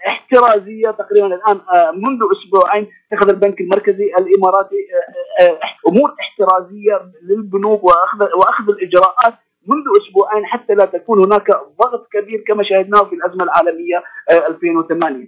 احترازية 0.06 0.90
تقريبا 0.90 1.26
الآن 1.26 1.60
آه، 1.74 1.90
منذ 1.90 2.20
أسبوعين 2.32 2.88
اتخذ 3.12 3.30
البنك 3.30 3.60
المركزي 3.60 4.12
الإماراتي 4.18 4.76
آه، 4.76 5.44
آه، 5.44 5.58
أمور 5.88 6.14
احترازية 6.20 7.12
للبنوك 7.22 7.84
واخذ 7.84 8.22
وأخذ 8.22 8.68
الإجراءات 8.68 9.34
منذ 9.66 9.84
أسبوعين 10.02 10.46
حتى 10.46 10.74
لا 10.74 10.84
تكون 10.84 11.24
هناك 11.24 11.50
ضغط 11.82 12.08
كبير 12.12 12.44
كما 12.46 12.62
شاهدناه 12.62 13.04
في 13.04 13.14
الأزمة 13.14 13.44
العالمية 13.44 14.02
2008 14.48 15.26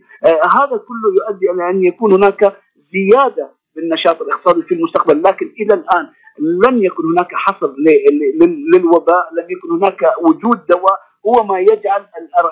هذا 0.59 0.77
كله 0.77 1.15
يؤدي 1.15 1.51
إلى 1.51 1.71
أن 1.71 1.85
يكون 1.85 2.13
هناك 2.13 2.57
زيادة 2.93 3.51
بالنشاط 3.77 4.23
الاقتصادي 4.23 4.63
في 4.63 4.75
المستقبل 4.75 5.23
لكن 5.23 5.53
إلى 5.61 5.75
الآن 5.75 6.09
لن 6.39 6.85
يكن 6.85 7.03
هناك 7.05 7.29
حصر 7.33 7.75
للوباء 8.75 9.35
لن 9.35 9.47
يكن 9.51 9.71
هناك 9.71 10.01
وجود 10.23 10.67
دواء 10.67 11.12
هو 11.27 11.45
ما 11.45 11.59
يجعل 11.61 12.07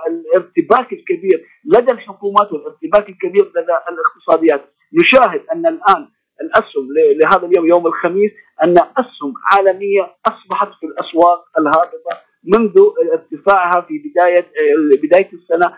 الارتباك 0.09 0.93
الكبير 0.93 1.47
لدى 1.65 1.93
الحكومات 1.93 2.53
والارتباك 2.53 3.09
الكبير 3.09 3.45
لدى 3.57 3.73
الاقتصاديات. 3.89 4.65
نشاهد 4.93 5.43
أن 5.53 5.67
الآن 5.67 6.09
الأسهم 6.41 6.89
لهذا 7.23 7.47
اليوم 7.47 7.67
يوم 7.67 7.87
الخميس 7.87 8.33
أن 8.65 8.75
أسهم 8.79 9.35
عالمية 9.53 10.15
أصبحت 10.27 10.69
في 10.81 10.87
الأسواق 10.87 11.45
الهابطة 11.59 12.31
منذ 12.45 12.75
ارتفاعها 13.13 13.81
في 13.81 13.99
بدايه 13.99 14.47
بداية 15.03 15.31
السنة 15.33 15.77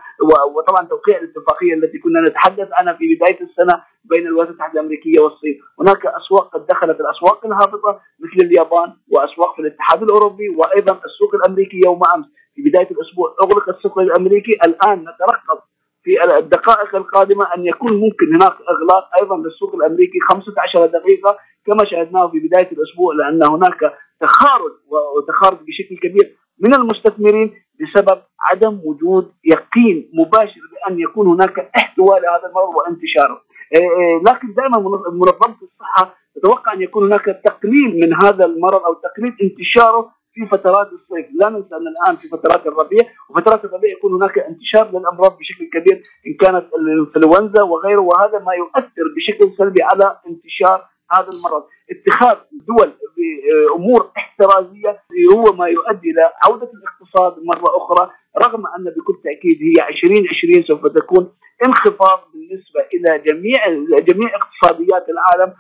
وطبعا 0.55 0.89
توقيع 0.89 1.19
الاتفاقية 1.19 1.75
التي 1.75 1.99
كنا 1.99 2.21
نتحدث 2.21 2.69
عنها 2.73 2.93
في 2.93 3.15
بداية 3.15 3.41
السنة 3.41 3.83
بين 4.05 4.27
الولايات 4.27 4.49
المتحده 4.49 4.73
الامريكيه 4.73 5.21
والصين، 5.21 5.61
هناك 5.81 6.07
أسواق 6.07 6.49
قد 6.55 6.67
دخلت 6.67 7.01
الأسواق 7.01 7.47
الهابطة 7.47 8.01
مثل 8.21 8.47
اليابان 8.47 8.93
وأسواق 9.09 9.55
في 9.57 9.63
الاتحاد 9.63 10.03
الأوروبي 10.03 10.49
وأيضا 10.49 11.01
السوق 11.07 11.35
الأمريكي 11.35 11.81
يوم 11.85 12.01
أمس. 12.15 12.27
في 12.55 12.63
بداية 12.63 12.89
الأسبوع 12.91 13.37
أغلق 13.45 13.69
السوق 13.69 13.99
الأمريكي 13.99 14.53
الآن 14.67 14.99
نترقب 14.99 15.59
في 16.05 16.39
الدقائق 16.39 16.97
القادمة 16.97 17.45
أن 17.57 17.67
يكون 17.67 17.93
ممكن 17.93 18.27
هناك 18.35 18.57
إغلاق 18.71 19.09
أيضا 19.23 19.37
للسوق 19.37 19.75
الأمريكي 19.75 20.19
15 20.21 20.87
دقيقة 20.87 21.39
كما 21.67 21.85
شاهدناه 21.85 22.29
في 22.29 22.39
بداية 22.39 22.73
الأسبوع 22.73 23.15
لأن 23.15 23.41
هناك 23.45 23.81
تخارج 24.21 24.73
وتخارج 25.17 25.59
بشكل 25.67 25.97
كبير 25.97 26.37
من 26.59 26.75
المستثمرين 26.75 27.55
بسبب 27.81 28.23
عدم 28.41 28.81
وجود 28.85 29.33
يقين 29.45 30.11
مباشر 30.15 30.61
بأن 30.73 31.01
يكون 31.01 31.27
هناك 31.27 31.71
احتواء 31.77 32.21
لهذا 32.21 32.49
المرض 32.49 32.75
وانتشاره. 32.75 33.41
إيه، 33.75 33.91
إيه، 33.91 34.23
لكن 34.29 34.55
دائما 34.55 34.79
منظمة 35.11 35.57
الصحة 35.63 36.15
تتوقع 36.35 36.73
أن 36.73 36.83
يكون 36.83 37.07
هناك 37.07 37.25
تقليل 37.45 38.01
من 38.05 38.15
هذا 38.25 38.45
المرض 38.45 38.83
أو 38.85 38.95
تقليل 38.95 39.37
انتشاره 39.43 40.11
في 40.35 40.47
فترات 40.47 40.89
الصيف، 40.93 41.27
لا 41.41 41.49
ننسى 41.49 41.75
أن 41.75 41.87
الآن 41.95 42.17
في 42.17 42.29
فترات 42.29 42.67
الربيع 42.67 43.01
وفترات 43.31 43.65
الربيع 43.65 43.91
يكون 43.93 44.13
هناك 44.13 44.39
انتشار 44.39 44.91
للأمراض 44.91 45.39
بشكل 45.39 45.65
كبير 45.73 46.03
إن 46.27 46.35
كانت 46.41 46.67
الانفلونزا 46.75 47.63
وغيره 47.63 48.01
وهذا 48.01 48.39
ما 48.39 48.53
يؤثر 48.55 49.05
بشكل 49.17 49.57
سلبي 49.59 49.83
على 49.83 50.19
انتشار 50.29 50.89
هذا 51.13 51.29
المرض، 51.37 51.65
اتخاذ 51.91 52.37
دول 52.69 52.93
بأمور 53.17 54.11
احترازية 54.17 55.01
هو 55.35 55.45
ما 55.53 55.67
يؤدي 55.67 56.11
إلى 56.11 56.33
عودة 56.45 56.71
الاقتصاد 56.75 57.45
مرة 57.45 57.77
أخرى 57.77 58.11
رغم 58.45 58.67
أن 58.67 58.85
بكل 58.85 59.21
تأكيد 59.25 59.59
هي 59.63 59.89
2020 59.89 60.65
سوف 60.65 60.87
تكون 60.87 61.33
انخفاض 61.67 62.21
بالنسبة 62.35 62.81
إلى 62.95 63.19
جميع 63.19 63.59
جميع 64.01 64.31
اقتصاديات 64.37 65.07
العالم 65.09 65.55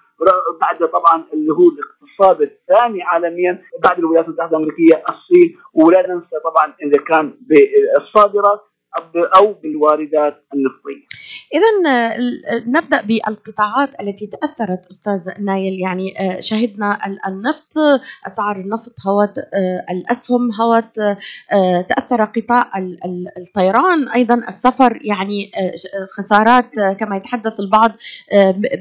بعد 0.60 0.90
طبعا 0.90 1.24
اللي 1.32 1.52
هو 1.52 1.70
الاقتصاد 2.22 2.42
الثاني 2.42 3.02
عالميا 3.02 3.62
بعد 3.84 3.98
الولايات 3.98 4.26
المتحدة 4.26 4.50
الأمريكية 4.50 5.02
الصين 5.08 5.56
ولا 5.74 6.00
ننسى 6.08 6.36
طبعا 6.44 6.74
إذا 6.82 7.02
كان 7.08 7.34
بالصادرات 7.40 8.60
أو 9.40 9.52
بالواردات 9.52 10.44
النفطيه. 10.54 11.06
اذا 11.54 11.68
نبدأ 12.66 13.02
بالقطاعات 13.02 14.00
التي 14.00 14.26
تأثرت 14.26 14.86
أستاذ 14.90 15.28
نايل. 15.40 15.80
يعني 15.80 16.20
آه، 16.20 16.40
شهدنا 16.40 16.98
النفط 17.28 17.78
أسعار 18.26 18.56
النفط 18.56 18.94
هوت 19.06 19.38
آه، 19.38 19.84
الأسهم 19.90 20.52
هوت 20.60 20.98
آه، 21.52 21.80
تأثر 21.80 22.24
قطاع 22.24 22.70
الطيران 23.38 24.08
أيضا 24.08 24.34
السفر. 24.34 24.98
يعني 25.04 25.50
خسارات 26.12 26.70
كما 26.98 27.16
يتحدث 27.16 27.60
البعض 27.60 27.92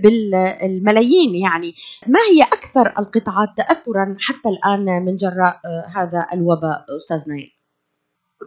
بالملايين. 0.04 1.36
يعني 1.36 1.74
ما 2.08 2.20
هي 2.32 2.44
أكثر 2.44 2.94
القطاعات 3.00 3.50
تاثرا 3.58 4.16
حتى 4.20 4.50
الآن 4.50 5.06
من 5.06 5.16
جراء 5.16 5.60
هذا 5.96 6.28
الوباء 6.34 6.86
أستاذ 6.98 7.30
نايل؟ 7.30 7.61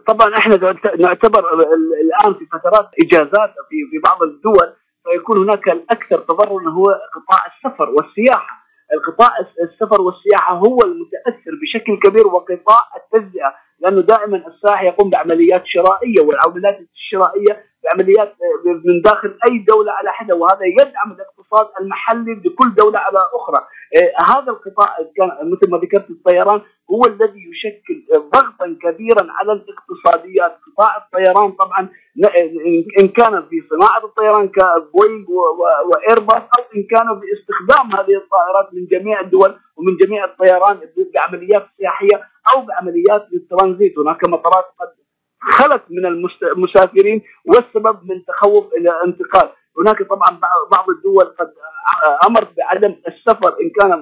طبعا 0.07 0.37
إحنا 0.37 0.55
نعتبر 0.99 1.43
الآن 2.03 2.33
في 2.33 2.45
فترات 2.45 2.89
إجازات 3.03 3.53
في 3.69 3.75
في 3.91 3.97
بعض 4.09 4.23
الدول 4.23 4.73
فيكون 5.03 5.37
هناك 5.37 5.69
الأكثر 5.69 6.19
تضررا 6.19 6.69
هو 6.69 6.85
قطاع 6.85 7.45
السفر 7.55 7.89
والسياحة. 7.89 8.65
القطاع 8.93 9.29
السفر 9.63 10.01
والسياحة 10.01 10.55
هو 10.55 10.77
المتأثر 10.85 11.51
بشكل 11.61 11.99
كبير 11.99 12.27
وقطاع 12.27 12.81
التجزئة 12.97 13.53
لأنه 13.79 14.01
دائما 14.01 14.37
السائح 14.47 14.83
يقوم 14.83 15.09
بعمليات 15.09 15.63
شرائية 15.65 16.21
والعمليات 16.25 16.79
الشرائية 16.93 17.63
بعمليات 17.83 18.35
من 18.85 19.01
داخل 19.01 19.37
أي 19.49 19.65
دولة 19.73 19.91
على 19.91 20.11
حدة 20.11 20.35
وهذا 20.35 20.65
يدعم 20.65 21.11
الاقتصاد 21.11 21.67
المحلي 21.81 22.33
لكل 22.33 22.75
دولة 22.75 22.99
على 22.99 23.19
أخرى. 23.33 23.67
آه، 23.97 24.37
هذا 24.37 24.51
القطاع 24.51 24.97
مثل 25.43 25.71
ما 25.71 25.77
ذكرت 25.77 26.09
الطيران 26.09 26.61
هو 26.91 27.01
الذي 27.07 27.41
يشكل 27.51 28.03
ضغطا 28.33 28.77
كبيرا 28.81 29.27
على 29.29 29.51
الاقتصاديات 30.05 30.57
قطاع 30.65 30.97
الطيران 30.97 31.51
طبعا 31.51 31.89
إن 32.99 33.07
كان 33.07 33.43
في 33.49 33.63
صناعة 33.69 34.05
الطيران 34.05 34.47
كبوينغ 34.47 35.25
وإيرباص 35.89 36.41
أو 36.59 36.63
إن 36.75 36.83
كان 36.83 37.07
باستخدام 37.19 37.99
هذه 37.99 38.17
الطائرات 38.17 38.73
من 38.73 38.85
جميع 38.85 39.19
الدول 39.19 39.55
ومن 39.77 39.97
جميع 39.97 40.25
الطيران 40.25 40.79
بعمليات 41.13 41.67
سياحية 41.77 42.23
أو 42.55 42.61
بعمليات 42.61 43.27
للترانزيت. 43.31 43.99
هناك 43.99 44.29
مطارات 44.29 44.65
قد 44.79 44.87
خلت 45.51 45.83
من 45.89 46.05
المسافرين 46.43 47.21
والسبب 47.45 47.99
من 48.03 48.25
تخوف 48.25 48.73
إلى 48.73 48.91
انتقال. 49.05 49.49
هناك 49.79 50.03
طبعا 50.03 50.39
بعض 50.71 50.89
الدول 50.89 51.35
قد 51.39 51.53
أمرت 52.27 52.57
بعدم 52.57 52.95
السفر 53.07 53.55
إن 53.61 53.69
كان 53.79 53.93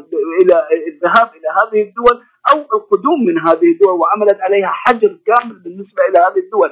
إلى 0.42 0.68
الذهاب 0.88 1.30
إلى 1.36 1.48
هذه 1.62 1.82
الدول 1.82 2.22
أو 2.54 2.60
القدوم 2.78 3.26
من 3.26 3.40
هذه 3.40 3.72
الدول 3.74 4.00
وعملت 4.00 4.42
عليها 4.42 4.68
حجر 4.68 5.18
كامل 5.28 5.56
بالنسبة 5.60 6.04
إلى 6.10 6.20
هذه 6.26 6.40
الدول. 6.40 6.72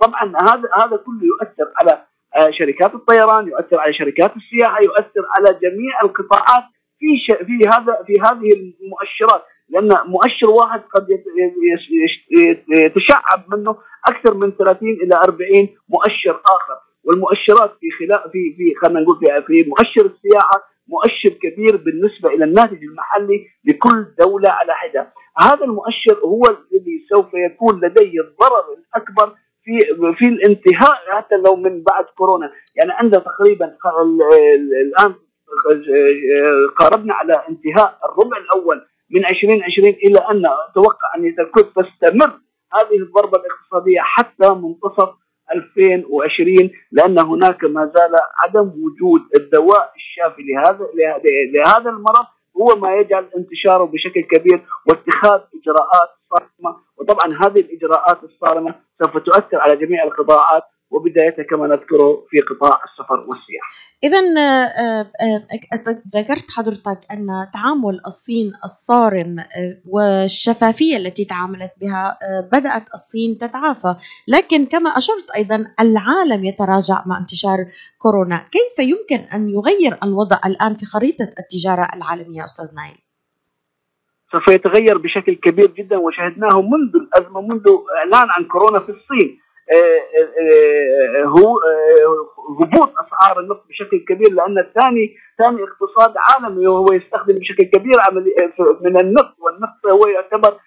طبعا 0.00 0.32
هذا 0.42 0.68
هذا 0.82 0.96
كله 0.96 1.22
يؤثر 1.22 1.72
على 1.80 2.04
شركات 2.58 2.94
الطيران 2.94 3.48
يؤثر 3.48 3.80
على 3.80 3.92
شركات 3.92 4.36
السياحة 4.36 4.80
يؤثر 4.80 5.24
على 5.36 5.58
جميع 5.62 5.98
القطاعات 6.04 6.64
في 6.98 7.34
في 7.44 7.68
هذا 7.68 8.02
في 8.06 8.12
هذه 8.20 8.50
المؤشرات. 8.82 9.44
لأن 9.68 9.90
مؤشر 10.06 10.50
واحد 10.50 10.80
قد 10.94 11.06
يتشعب 12.78 13.44
منه 13.48 13.76
أكثر 14.08 14.34
من 14.34 14.50
30 14.50 14.88
إلى 14.88 15.16
40 15.28 15.68
مؤشر 15.88 16.40
آخر. 16.46 16.76
والمؤشرات 17.04 17.72
في 17.80 17.90
خلال 17.90 18.30
في 18.32 18.54
في 18.56 18.74
خلينا 18.82 19.00
نقول 19.00 19.18
في, 19.18 19.42
في 19.46 19.68
مؤشر 19.70 20.06
السياحة 20.06 20.73
مؤشر 20.94 21.38
كبير 21.42 21.76
بالنسبة 21.76 22.28
إلى 22.28 22.44
الناتج 22.44 22.82
المحلي 22.84 23.46
لكل 23.64 24.06
دولة 24.18 24.50
على 24.50 24.72
حدة، 24.74 25.12
هذا 25.42 25.64
المؤشر 25.64 26.16
هو 26.24 26.42
الذي 26.42 27.06
سوف 27.08 27.34
يكون 27.34 27.80
لديه 27.84 28.20
الضرر 28.20 28.64
الأكبر 28.78 29.34
في 29.64 29.78
في 30.18 30.28
الانتهاء 30.28 30.96
حتى 31.16 31.36
لو 31.36 31.56
من 31.56 31.82
بعد 31.82 32.04
كورونا، 32.04 32.52
يعني 32.76 32.92
عندنا 32.92 33.22
تقريبا 33.22 33.76
الآن 34.82 35.14
قاربنا 36.78 37.14
على 37.14 37.32
انتهاء 37.48 37.98
الربع 38.04 38.36
الأول 38.36 38.86
من 39.10 39.26
2020 39.26 39.88
إلى 39.88 40.18
أن 40.30 40.42
أتوقع 40.70 41.08
أن 41.16 41.34
تستمر 41.76 42.40
هذه 42.72 42.96
الضربة 43.02 43.38
الاقتصادية 43.40 44.00
حتى 44.00 44.54
منتصف 44.54 45.08
2020 45.54 46.70
لأن 46.92 47.18
هناك 47.18 47.64
ما 47.64 47.92
زال 47.96 48.16
عدم 48.42 48.68
وجود 48.68 49.20
الدواء 49.36 49.92
الشافي 49.96 50.42
لهذا 50.42 50.88
لهذا 51.54 51.90
المرض. 51.90 52.26
هو 52.60 52.80
ما 52.80 52.94
يجعل 52.96 53.28
انتشاره 53.36 53.84
بشكل 53.84 54.20
كبير 54.20 54.62
واتخاذ 54.88 55.40
إجراءات 55.60 56.10
صارمة. 56.30 56.76
وطبعا 56.96 57.28
هذه 57.42 57.60
الإجراءات 57.60 58.24
الصارمة 58.24 58.74
سوف 59.02 59.18
تؤثر 59.18 59.60
على 59.60 59.76
جميع 59.76 60.04
القطاعات. 60.04 60.62
وبدايتها 60.94 61.42
كما 61.42 61.66
نذكره 61.66 62.24
في 62.30 62.38
قطاع 62.38 62.80
السفر 62.84 63.18
والسياحه. 63.28 63.70
اذا 64.04 64.18
آه، 64.38 65.10
آه، 65.22 66.00
ذكرت 66.16 66.50
حضرتك 66.50 67.00
أن 67.12 67.46
تعامل 67.52 68.00
الصين 68.06 68.52
الصارم 68.64 69.38
آه، 69.38 69.80
والشفافية 69.86 70.96
التي 70.96 71.24
تعاملت 71.24 71.72
بها 71.80 72.18
بدأت 72.52 72.94
الصين 72.94 73.38
تتعافى، 73.38 73.94
لكن 74.28 74.66
كما 74.66 74.90
أشرت 74.90 75.30
أيضا 75.36 75.74
العالم 75.80 76.44
يتراجع 76.44 77.02
مع 77.06 77.18
انتشار 77.18 77.66
كورونا، 77.98 78.48
كيف 78.52 78.88
يمكن 78.88 79.24
أن 79.34 79.48
يغير 79.48 79.98
الوضع 80.02 80.38
الآن 80.46 80.74
في 80.74 80.86
خريطة 80.86 81.32
التجارة 81.38 81.88
العالمية 81.94 82.44
أستاذ 82.44 82.74
نايل؟ 82.74 83.04
سوف 84.34 84.48
يتغير 84.48 84.98
بشكل 84.98 85.34
كبير 85.34 85.70
جدا 85.70 85.96
وشاهدناه 85.96 86.60
منذ 86.60 86.96
الأزمة 86.96 87.40
منذ 87.40 87.66
إعلان 87.98 88.30
عن 88.30 88.44
كورونا 88.44 88.78
في 88.78 88.88
الصين 88.88 89.28
آه، 89.28 89.32
آه، 89.32 89.40
آه، 89.40 89.43
هو 91.24 91.58
هبوط 92.60 92.92
أسعار 93.06 93.40
النفط 93.40 93.64
بشكل 93.68 94.04
كبير 94.08 94.32
لأن 94.32 94.58
الثاني 94.58 95.16
ثاني 95.38 95.62
اقتصاد 95.62 96.14
عالمي 96.16 96.66
وهو 96.66 96.86
يستخدم 96.92 97.38
بشكل 97.38 97.64
كبير 97.64 97.96
من 98.80 99.00
النفط 99.00 99.34
والنفط 99.40 99.86
هو 99.86 100.06
يعتبر 100.06 100.58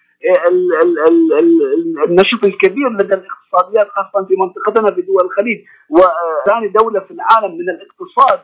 النشط 2.08 2.44
الكبير 2.44 2.88
لدى 2.88 3.14
الاقتصاديات 3.14 3.88
خاصة 3.88 4.26
في 4.26 4.34
منطقتنا 4.36 4.94
في 4.94 5.02
دول 5.02 5.24
الخليج. 5.24 5.58
وثاني 5.90 6.68
دولة 6.68 7.00
في 7.00 7.10
العالم 7.10 7.54
من 7.58 7.70
الاقتصاد 7.70 8.40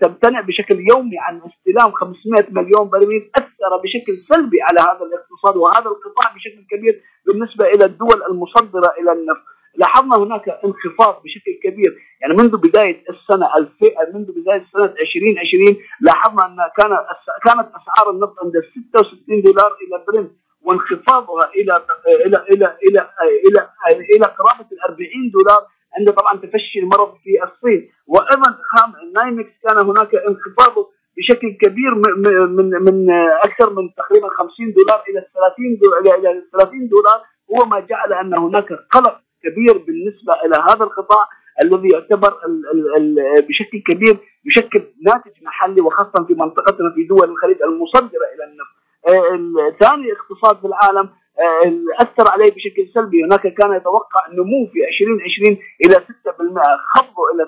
تمتنع 0.00 0.40
بشكل 0.40 0.80
يومي 0.90 1.18
عن 1.18 1.40
استلام 1.46 1.92
500 1.92 2.46
مليون 2.50 2.88
برميل. 2.88 3.30
اثر 3.58 3.76
بشكل 3.76 4.12
سلبي 4.34 4.62
على 4.62 4.80
هذا 4.80 5.04
الاقتصاد 5.06 5.56
وهذا 5.56 5.90
القطاع 5.90 6.34
بشكل 6.34 6.66
كبير 6.70 7.02
بالنسبة 7.26 7.64
إلى 7.64 7.84
الدول 7.84 8.22
المصدرة 8.30 8.94
إلى 9.00 9.12
النفط. 9.12 9.44
لاحظنا 9.76 10.16
هناك 10.18 10.48
انخفاض 10.48 11.22
بشكل 11.22 11.52
كبير 11.62 11.98
يعني 12.20 12.34
منذ 12.34 12.56
بداية 12.56 13.04
السنة 13.10 13.48
منذ 14.14 14.32
بداية 14.40 14.66
سنه 14.72 14.84
2020 14.84 15.76
لاحظنا 16.00 16.46
أن 16.46 16.56
كان 16.78 16.90
كانت 17.44 17.68
أسعار 17.68 18.10
النفط 18.10 18.34
عند 18.44 18.52
66 18.92 19.42
دولار 19.42 19.76
إلى 19.82 20.04
برنت 20.08 20.30
وانخفاضها 20.62 21.50
إلى 21.56 21.84
إلى 22.26 22.26
إلى 22.26 22.46
إلى 22.52 22.76
إلى 22.88 23.08
إلى, 23.48 23.70
إلى 24.16 24.24
قرابة 24.38 24.66
ال 24.72 24.80
40 24.88 25.30
دولار 25.30 25.66
عند 25.98 26.10
طبعا 26.10 26.36
تفشي 26.36 26.78
المرض 26.78 27.14
في 27.24 27.44
الصين 27.44 27.90
وأيضا 28.06 28.58
خام 28.70 28.92
نايمكس 29.14 29.52
كان 29.68 29.86
هناك 29.86 30.14
انخفاض 30.14 30.86
بشكل 31.18 31.48
كبير 31.62 31.94
من 31.94 32.70
من 32.70 33.10
أكثر 33.44 33.72
من 33.72 33.94
تقريبا 33.94 34.28
50 34.28 34.72
دولار 34.72 35.02
إلى 35.08 35.26
30 35.34 35.78
دولار 35.82 36.18
إلى 36.18 36.42
30 36.52 36.88
دولار 36.88 37.22
هو 37.52 37.68
ما 37.68 37.80
جعل 37.80 38.12
أن 38.12 38.34
هناك 38.34 38.72
قلق 38.72 39.20
كبير 39.42 39.78
بالنسبة 39.78 40.32
إلى 40.44 40.56
هذا 40.70 40.84
القطاع 40.84 41.28
الذي 41.64 41.88
يعتبر 41.88 42.38
ال 42.46 42.96
ال 42.96 43.42
بشكل 43.48 43.78
كبير 43.86 44.18
يشكل 44.44 44.82
ناتج 45.06 45.42
محلي 45.42 45.80
وخاصه 45.80 46.24
في 46.26 46.34
منطقتنا 46.34 46.90
في 46.94 47.04
دول 47.04 47.30
الخليج 47.30 47.62
المصدرة 47.62 48.26
إلى 48.34 48.44
النفط. 48.44 48.78
آه، 49.10 49.76
ثاني 49.80 50.12
اقتصاد 50.12 50.60
في 50.60 50.66
العالم 50.66 51.08
أثر 52.00 52.32
عليه 52.32 52.52
بشكل 52.54 52.90
سلبي 52.94 53.24
هناك 53.24 53.40
كان 53.40 53.72
يتوقع 53.76 54.20
النمو 54.28 54.66
في 54.72 54.78
2020 54.88 55.58
إلى 55.84 55.94
6% 55.94 55.98
خفضه 56.94 57.22
إلى 57.34 57.44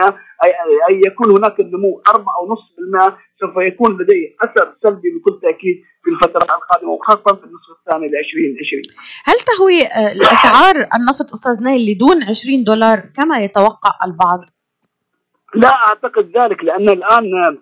2.5% 0.00 0.12
اي 0.44 0.50
أي 0.88 1.00
يكون 1.06 1.30
هناك 1.38 1.60
النمو 1.60 2.02
4.5% 2.08 3.12
سوف 3.40 3.56
يكون 3.56 4.02
لديه 4.02 4.36
أثر 4.42 4.74
سلبي 4.82 5.10
بكل 5.10 5.40
تأكيد 5.42 5.82
في 6.04 6.10
الفترة 6.10 6.54
القادمة 6.54 6.90
وخاصة 6.90 7.36
في 7.36 7.44
النصف 7.44 7.70
الثاني 7.78 8.08
ل 8.08 8.16
2020 8.16 8.82
هل 9.24 9.34
تهوي 9.34 9.82
آه، 9.82 10.32
اسعار 10.32 10.88
النفط 10.94 11.32
أستاذ 11.32 11.62
نايل 11.64 11.90
لدون 11.90 12.22
20 12.22 12.64
دولار 12.64 12.98
كما 13.16 13.38
يتوقع 13.38 13.90
البعض؟ 14.06 14.40
لا 15.54 15.68
أعتقد 15.68 16.32
ذلك 16.38 16.64
لأن 16.64 16.88
الآن 16.88 17.58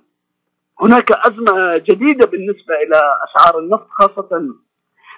هناك 0.80 1.12
أزمة 1.12 1.78
جديدة 1.78 2.26
بالنسبة 2.26 2.74
إلى 2.74 3.00
أسعار 3.26 3.58
النفط 3.58 3.86
خاصة 3.90 4.28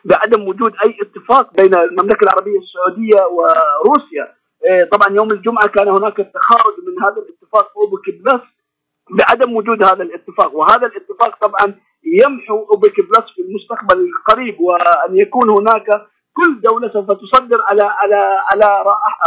بعدم 0.05 0.49
وجود 0.49 0.73
أي 0.87 0.97
اتفاق 1.03 1.55
بين 1.57 1.75
المملكة 1.75 2.25
العربية 2.25 2.59
السعودية 2.59 3.27
وروسيا. 3.27 4.35
إيه، 4.67 4.85
طبعا 4.85 5.17
يوم 5.17 5.31
الجمعة 5.31 5.67
كان 5.67 5.89
هناك 5.89 6.21
التخارج 6.21 6.75
من 6.87 7.03
هذا 7.05 7.23
الاتفاق 7.23 7.73
اوبك 7.77 8.07
بلس 8.25 8.43
بعدم 9.11 9.57
وجود 9.57 9.85
هذا 9.85 10.03
الاتفاق. 10.03 10.55
وهذا 10.55 10.87
الاتفاق 10.87 11.47
طبعا 11.47 11.75
يمحو 12.05 12.59
اوبك 12.73 13.01
بلس 13.01 13.27
في 13.35 13.43
المستقبل 13.43 14.09
القريب 14.09 14.61
وأن 14.61 15.17
يكون 15.17 15.51
هناك 15.51 15.87
كل 16.33 16.61
دولة 16.61 16.93
سوف 16.93 17.07
تصدر 17.07 17.63
على 17.63 17.83
على 17.83 18.39
على 18.53 18.85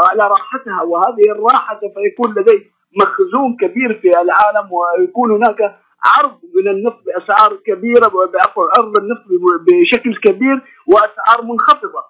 على 0.09 0.27
راحتها. 0.27 0.81
وهذه 0.81 1.31
الراحة 1.31 1.79
سوف 1.81 1.93
يكون 1.97 2.31
لديه 2.31 2.73
مخزون 3.01 3.57
كبير 3.61 3.99
في 4.01 4.07
العالم 4.21 4.69
ويكون 4.71 5.31
هناك 5.31 5.75
عرض 6.05 6.35
من 6.55 6.67
النفط 6.71 7.01
باسعار 7.05 7.55
كبيرة 7.55 8.11
عفوا 8.43 8.67
عرض 8.77 8.97
النفط 8.97 9.23
بشكل 9.67 10.15
كبير 10.15 10.61
وأسعار 10.87 11.41
منخفضة. 11.43 12.03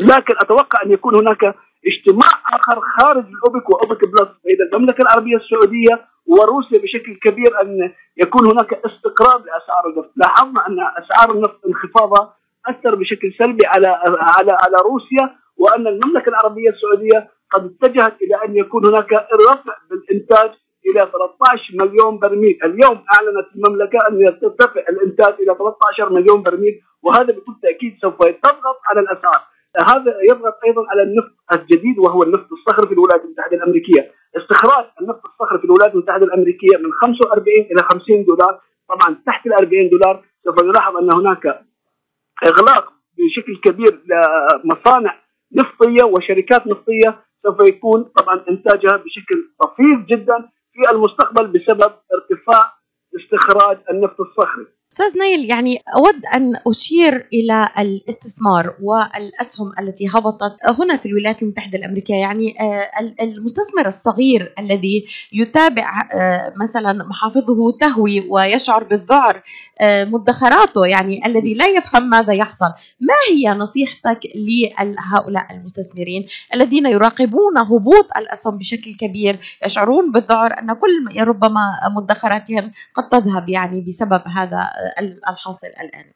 لكن 0.00 0.34
أتوقع 0.42 0.82
أن 0.84 0.90
يكون 0.92 1.14
هناك 1.14 1.54
اجتماع 1.86 2.30
آخر 2.54 2.80
خارج 2.80 3.24
الأوبك 3.26 3.70
وأوبك 3.70 4.08
بلس 4.08 4.28
بين 4.44 4.56
المملكة 4.72 5.02
العربية 5.02 5.36
السعودية 5.36 6.06
وروسيا 6.26 6.78
بشكل 6.78 7.14
كبير 7.22 7.60
أن 7.62 7.92
يكون 8.16 8.46
هناك 8.52 8.72
استقرار 8.72 9.38
لأسعار 9.38 9.86
النفط، 9.86 10.12
لاحظنا 10.16 10.66
أن 10.66 10.76
أسعار 11.04 11.36
النفط 11.36 11.60
انخفاضها 11.66 12.34
اثر 12.68 12.94
بشكل 12.94 13.34
سلبي 13.38 13.66
على 13.66 13.88
على 14.36 14.52
على 14.64 14.76
روسيا 14.84 15.36
وأن 15.56 15.86
المملكة 15.86 16.28
العربية 16.28 16.70
السعودية 16.70 17.30
قد 17.52 17.64
اتجهت 17.64 18.22
إلى 18.22 18.34
أن 18.44 18.56
يكون 18.56 18.86
هناك 18.86 19.12
رفع 19.12 19.74
بالإنتاج 19.90 20.50
إلى 20.86 21.00
13 21.00 21.74
مليون 21.74 22.18
برميل، 22.18 22.58
اليوم 22.64 23.04
أعلنت 23.14 23.48
المملكة 23.56 23.98
ان 24.08 24.40
ترتفع 24.40 24.80
الإنتاج 24.80 25.34
إلى 25.34 25.54
13 25.54 26.12
مليون 26.12 26.42
برميل 26.42 26.80
وهذا 27.02 27.32
بكل 27.32 27.54
تأكيد 27.62 27.98
سوف 28.00 28.14
يضغط 28.26 28.78
على 28.86 29.00
الأسعار. 29.00 29.42
هذا 29.88 30.14
يضغط 30.30 30.54
أيضا 30.66 30.82
على 30.90 31.02
النفط 31.02 31.32
الجديد 31.56 31.98
وهو 31.98 32.22
النفط 32.22 32.52
الصخري 32.52 32.88
في 32.88 32.94
الولايات 32.94 33.24
المتحدة 33.24 33.56
الأمريكية، 33.56 34.12
استخراج 34.36 34.84
النفط 35.00 35.22
الصخري 35.24 35.58
في 35.58 35.64
الولايات 35.64 35.94
المتحدة 35.94 36.24
الأمريكية 36.26 36.76
من 36.76 36.92
45 36.92 37.66
إلى 37.70 37.82
50 37.82 38.24
دولار، 38.24 38.60
طبعا 38.88 39.22
تحت 39.26 39.46
ال 39.46 39.52
40 39.52 39.88
دولار. 39.88 40.24
سوف 40.44 40.62
يلاحظ 40.62 40.96
أن 40.96 41.08
هناك 41.14 41.46
إغلاق 42.46 42.92
بشكل 43.18 43.56
كبير 43.64 44.00
لمصانع 44.64 45.14
نفطية 45.52 46.04
وشركات 46.04 46.66
نفطية. 46.66 47.20
سوف 47.42 47.68
يكون 47.68 48.04
طبعا 48.04 48.44
إنتاجها 48.50 48.96
بشكل 48.96 49.50
طفيف 49.60 49.98
جدا. 50.06 50.48
في 50.72 50.92
المستقبل 50.92 51.46
بسبب 51.46 51.92
ارتفاع 52.14 52.72
استخراج 53.16 53.78
النفط 53.90 54.20
الصخري. 54.20 54.66
أستاذ 54.92 55.18
نايل 55.18 55.50
يعني 55.50 55.82
أود 55.96 56.26
أن 56.34 56.56
أشير 56.66 57.28
إلى 57.32 57.68
الاستثمار 57.78 58.74
والأسهم 58.82 59.72
التي 59.78 60.08
هبطت 60.08 60.56
هنا 60.78 60.96
في 60.96 61.06
الولايات 61.06 61.42
المتحدة 61.42 61.78
الأمريكية. 61.78 62.14
يعني 62.14 62.60
آه، 62.60 62.90
المستثمر 63.20 63.86
الصغير 63.86 64.54
الذي 64.58 65.04
يتابع 65.32 66.08
آه، 66.12 66.52
مثلا 66.56 66.92
محافظه 66.92 67.72
تهوي 67.80 68.20
ويشعر 68.28 68.84
بالذعر 68.84 69.42
آه، 69.80 70.04
مدخراته 70.04 70.86
يعني 70.86 71.26
الذي 71.26 71.54
لا 71.54 71.66
يفهم 71.66 72.10
ماذا 72.10 72.32
يحصل. 72.32 72.72
ما 73.00 73.14
هي 73.30 73.50
نصيحتك 73.50 74.20
لهؤلاء 74.34 75.46
المستثمرين 75.50 76.26
الذين 76.54 76.86
يراقبون 76.86 77.58
هبوط 77.58 78.06
الأسهم 78.16 78.58
بشكل 78.58 78.94
كبير 78.94 79.38
يشعرون 79.64 80.12
بالذعر 80.12 80.58
أن 80.58 80.72
كل 80.72 81.20
ربما 81.20 81.60
مدخراتهم 81.96 82.72
قد 82.94 83.08
تذهب 83.08 83.48
يعني 83.48 83.80
بسبب 83.80 84.22
هذا 84.26 84.79
الحاصل 85.30 85.66
الآن. 85.66 86.12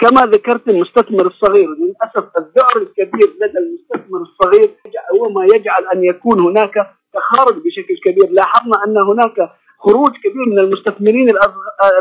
كما 0.00 0.22
ذكرت 0.26 0.68
المستثمر 0.68 1.26
الصغير 1.26 1.68
للأسف 1.68 2.36
الذعر 2.38 2.76
الكبير 2.76 3.28
لدى 3.40 3.58
المستثمر 3.58 4.20
الصغير 4.22 4.74
هو 5.14 5.28
ما 5.28 5.44
يجعل 5.44 5.86
أن 5.94 6.04
يكون 6.04 6.40
هناك 6.40 6.74
تخارج 7.12 7.62
بشكل 7.64 7.96
كبير. 8.04 8.30
لاحظنا 8.30 8.84
أن 8.86 8.96
هناك 8.98 9.50
خروج 9.78 10.10
كبير 10.24 10.46
من 10.46 10.58
المستثمرين 10.58 11.28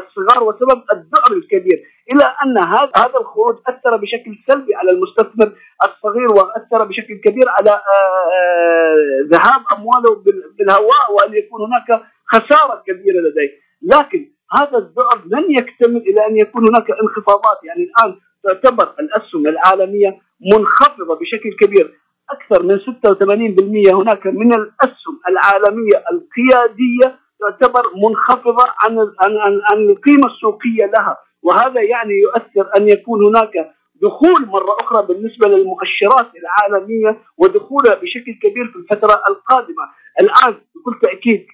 الصغار 0.02 0.44
وسبب 0.44 0.84
الذعر 0.94 1.32
الكبير. 1.32 1.84
إلى 2.12 2.26
أن 2.46 2.58
هذا 2.98 3.20
الخروج 3.22 3.56
أثر 3.68 3.98
بشكل 3.98 4.38
سلبي 4.48 4.76
على 4.76 4.92
المستثمر 4.92 5.56
الصغير 5.86 6.28
وأثر 6.34 6.84
بشكل 6.84 7.16
كبير 7.26 7.50
على 7.50 7.70
آه، 7.70 8.28
آه، 8.34 8.96
ذهاب 9.32 9.62
أمواله 9.76 10.24
بالهواء 10.58 11.12
وأن 11.12 11.34
يكون 11.34 11.62
هناك 11.62 12.02
خسارة 12.26 12.84
كبيرة 12.88 13.20
لديه، 13.22 13.52
لكن 13.82 14.33
هذا 14.58 14.78
الذعر 14.78 15.22
لن 15.26 15.46
يكتمل 15.52 15.98
إلى 15.98 16.28
أن 16.28 16.38
يكون 16.38 16.64
هناك 16.70 16.88
انخفاضات. 17.04 17.58
يعني 17.64 17.84
الآن 17.84 18.20
تعتبر 18.44 18.94
الأسهم 19.00 19.48
العالمية 19.48 20.20
منخفضة 20.54 21.16
بشكل 21.16 21.50
كبير. 21.62 21.94
أكثر 22.30 22.64
من 22.64 22.80
86% 22.80 23.94
هناك 23.94 24.28
من 24.28 24.54
الأسهم 24.54 25.20
العالمية 25.30 26.04
القيادية 26.12 27.20
تعتبر 27.40 27.84
منخفضة 27.96 28.66
عن 28.80 28.98
عن 29.00 29.38
عن, 29.38 29.62
عن 29.72 29.90
القيمة 29.90 30.28
السوقية 30.36 30.86
لها. 30.86 31.18
وهذا 31.44 31.82
يعني 31.82 32.14
يؤثر 32.26 32.70
أن 32.78 32.90
يكون 32.90 33.26
هناك 33.26 33.54
دخول 34.02 34.46
مرة 34.46 34.76
أخرى 34.80 35.08
بالنسبة 35.08 35.50
للمؤشرات 35.50 36.32
العالمية 36.42 37.18
ودخولها 37.38 37.96
بشكل 37.96 38.34
كبير 38.44 38.68
في 38.68 38.76
الفترة 38.76 39.22
القادمة. 39.30 39.86
الآن 40.22 40.54
بكل 40.76 41.00
تأكيد 41.02 41.48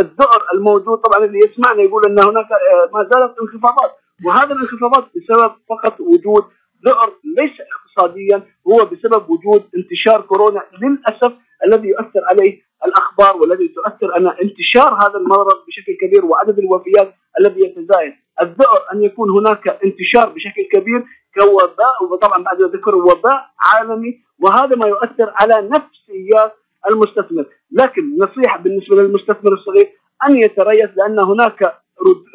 الذعر 0.00 0.42
الموجود 0.54 0.98
طبعا 0.98 1.26
اللي 1.26 1.38
يسمعنا 1.38 1.82
يقول 1.82 2.02
أن 2.06 2.18
هناك 2.18 2.48
ما 2.92 3.08
زالت 3.12 3.34
انخفاضات. 3.42 3.92
وهذا 4.26 4.52
الانخفاضات 4.54 5.04
بسبب 5.16 5.52
فقط 5.68 6.00
وجود 6.00 6.44
ذعر 6.86 7.12
ليس 7.24 7.52
اقتصاديا 7.74 8.42
هو 8.68 8.84
بسبب 8.84 9.30
وجود 9.30 9.64
انتشار 9.76 10.20
كورونا 10.20 10.62
للأسف 10.82 11.32
الذي 11.66 11.88
يؤثر 11.88 12.20
عليه 12.30 12.62
الأخبار 12.86 13.36
والذي 13.36 13.68
تؤثر 13.68 14.16
ان 14.16 14.26
انتشار 14.28 14.94
هذا 14.94 15.18
المرض 15.18 15.64
بشكل 15.68 15.96
كبير 16.00 16.24
وعدد 16.24 16.58
الوفيات 16.58 17.14
الذي 17.40 17.60
يتزايد، 17.60 18.12
الذعر 18.42 18.80
أن 18.92 19.02
يكون 19.02 19.30
هناك 19.30 19.68
انتشار 19.68 20.28
بشكل 20.28 20.62
كبير 20.72 21.04
كوباء 21.40 22.04
وطبعا 22.10 22.42
بعد 22.44 22.62
ذكر 22.62 22.94
وباء 22.94 23.50
عالمي 23.62 24.20
وهذا 24.38 24.76
ما 24.76 24.86
يؤثر 24.86 25.32
على 25.40 25.68
نفسيات 25.68 26.54
المستثمر، 26.90 27.46
لكن 27.72 28.18
نصيحة 28.18 28.58
بالنسبة 28.58 28.96
للمستثمر 28.96 29.52
الصغير 29.52 29.88
أن 30.28 30.36
يتريث 30.36 30.90
لأن 30.96 31.18
هناك 31.18 31.74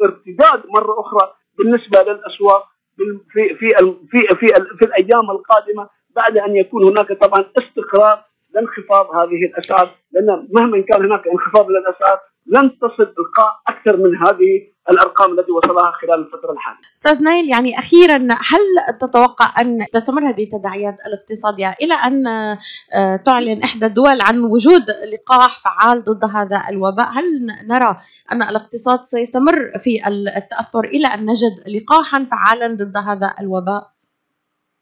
ارتداد 0.02 0.62
مرة 0.74 1.00
أخرى 1.00 1.32
بالنسبة 1.58 2.02
للأسواق 2.02 2.64
في 2.96 3.54
في 3.58 3.74
في 4.10 4.20
في, 4.40 4.46
في 4.78 4.84
الأيام 4.84 5.30
القادمة 5.30 5.88
بعد 6.16 6.38
أن 6.38 6.56
يكون 6.56 6.88
هناك 6.88 7.12
طبعا 7.12 7.44
استقرار 7.58 8.18
لانخفاض 8.54 9.06
هذه 9.16 9.44
الأسعار. 9.44 9.88
لأن 10.12 10.48
مهما 10.52 10.80
كان 10.80 11.04
هناك 11.04 11.28
انخفاض 11.28 11.66
للاسعار 11.70 12.18
لن 12.46 12.78
تصل 12.78 13.02
إلقاء 13.02 13.60
أكثر 13.68 13.96
من 13.96 14.16
هذه 14.16 14.71
الأرقام 14.90 15.38
التي 15.38 15.52
وصلها 15.52 15.92
خلال 15.92 16.18
الفترة 16.18 16.52
الحالية. 16.52 16.78
أستاذ 16.96 17.22
نايل 17.22 17.50
يعني 17.50 17.78
أخيرا 17.78 18.16
هل 18.30 18.98
تتوقع 19.00 19.60
أن 19.60 19.86
تستمر 19.92 20.28
هذه 20.28 20.44
التداعيات 20.44 20.96
الاقتصادية 21.06 21.74
إلى 21.82 21.94
أن 21.94 22.26
آه، 22.26 23.16
تعلن 23.16 23.62
إحدى 23.62 23.86
الدول 23.86 24.18
عن 24.20 24.40
وجود 24.40 24.82
لقاح 25.12 25.60
فعال 25.64 26.04
ضد 26.04 26.24
هذا 26.24 26.62
الوباء؟ 26.70 27.06
هل 27.10 27.46
نرى 27.68 27.96
أن 28.32 28.42
الاقتصاد 28.42 29.00
سيستمر 29.02 29.72
في 29.82 30.08
التأثر 30.36 30.84
إلى 30.84 31.06
أن 31.06 31.26
نجد 31.26 31.52
لقاحا 31.76 32.24
فعالا 32.24 32.74
ضد 32.74 32.96
هذا 32.96 33.34
الوباء؟ 33.40 33.92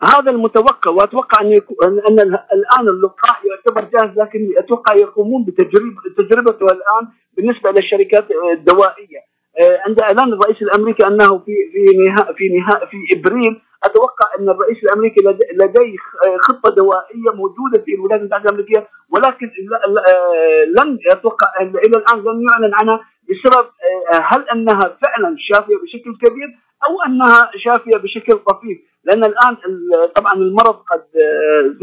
هذا 0.02 0.30
المتوقع 0.30 0.90
وأتوقع 0.90 1.40
أن 1.40 1.52
يكون 1.52 1.76
ان 2.08 2.20
الآن 2.52 2.88
اللقاح 2.88 3.42
يعتبر 3.44 3.84
جاهز 3.84 4.18
لكن 4.18 4.38
أتوقع 4.58 4.94
يقومون 4.96 5.44
بتجربه 5.44 5.96
تجربته 6.18 6.66
الآن 6.66 7.08
بالنسبة 7.36 7.70
للشركات 7.70 8.28
الدوائية 8.58 9.29
عند 9.86 10.02
إعلان 10.02 10.32
الرئيس 10.32 10.62
الأمريكي 10.62 11.06
أنه 11.06 11.38
في 11.38 11.52
في 11.72 11.96
نهايه 11.96 12.34
في 12.34 12.48
نهايه 12.48 12.86
في 12.86 12.96
إبريل 13.16 13.60
أتوقع 13.84 14.26
أن 14.38 14.48
الرئيس 14.48 14.78
الأمريكي 14.84 15.20
لديه 15.52 15.96
خطة 16.40 16.74
دوائية 16.74 17.30
موجودة 17.34 17.82
في 17.84 17.94
الولايات 17.94 18.20
المتحدة 18.20 18.44
الأمريكية 18.44 18.88
ولكن 19.10 19.50
آه، 20.08 20.64
لم 20.64 20.98
أتوقع 21.10 21.46
إلى 21.60 21.96
الآن 21.96 22.18
لم 22.18 22.46
يعلن 22.50 22.74
عنها 22.74 23.00
بسبب 23.28 23.66
آه، 23.66 24.20
هل 24.22 24.48
أنها 24.48 24.80
فعلا 24.80 25.36
شافية 25.38 25.76
بشكل 25.76 26.16
كبير 26.26 26.48
أو 26.88 27.02
أنها 27.06 27.50
شافية 27.56 27.98
بشكل 27.98 28.38
طفيف. 28.38 28.78
لأن 29.04 29.24
الآن 29.24 29.56
طبعا 30.16 30.32
المرض 30.32 30.74
قد 30.74 31.04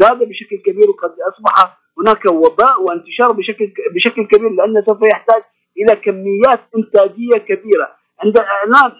زاد 0.00 0.18
بشكل 0.18 0.56
كبير 0.56 0.90
وقد 0.90 1.10
أصبح 1.10 1.78
هناك 1.98 2.32
وباء 2.32 2.82
وانتشار 2.82 3.32
بشكل 3.32 3.72
بشكل 3.94 4.26
كبير 4.26 4.50
لأنه 4.50 4.84
سوف 4.86 5.02
يحتاج 5.02 5.42
إلى 5.78 5.96
كميات 5.96 6.60
إنتاجية 6.76 7.38
كبيرة. 7.38 7.88
عند 8.24 8.38
إعلان 8.38 8.92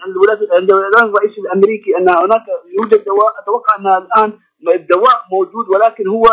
عند 0.57 0.71
إعلان 0.73 1.09
الرئيس 1.09 1.39
الأمريكي 1.39 1.97
أن 1.97 2.09
هناك 2.09 2.45
يوجد 2.77 3.03
دواء 3.05 3.33
أتوقع 3.39 3.75
أن 3.79 3.87
الآن 3.87 4.33
الدواء 4.75 5.21
موجود 5.31 5.69
ولكن 5.69 6.07
هو 6.07 6.23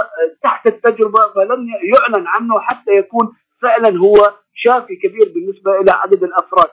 تحت 0.43 0.67
التجربة 0.67 1.21
فلم 1.35 1.67
يعلن 1.69 2.27
عنه 2.27 2.61
حتى 2.61 2.91
يكون 2.91 3.33
فعلا 3.63 3.99
هو 3.99 4.15
شافي 4.55 4.97
كبير 4.97 5.33
بالنسبة 5.35 5.81
إلى 5.81 5.91
عدد 5.93 6.23
الأفراد. 6.23 6.71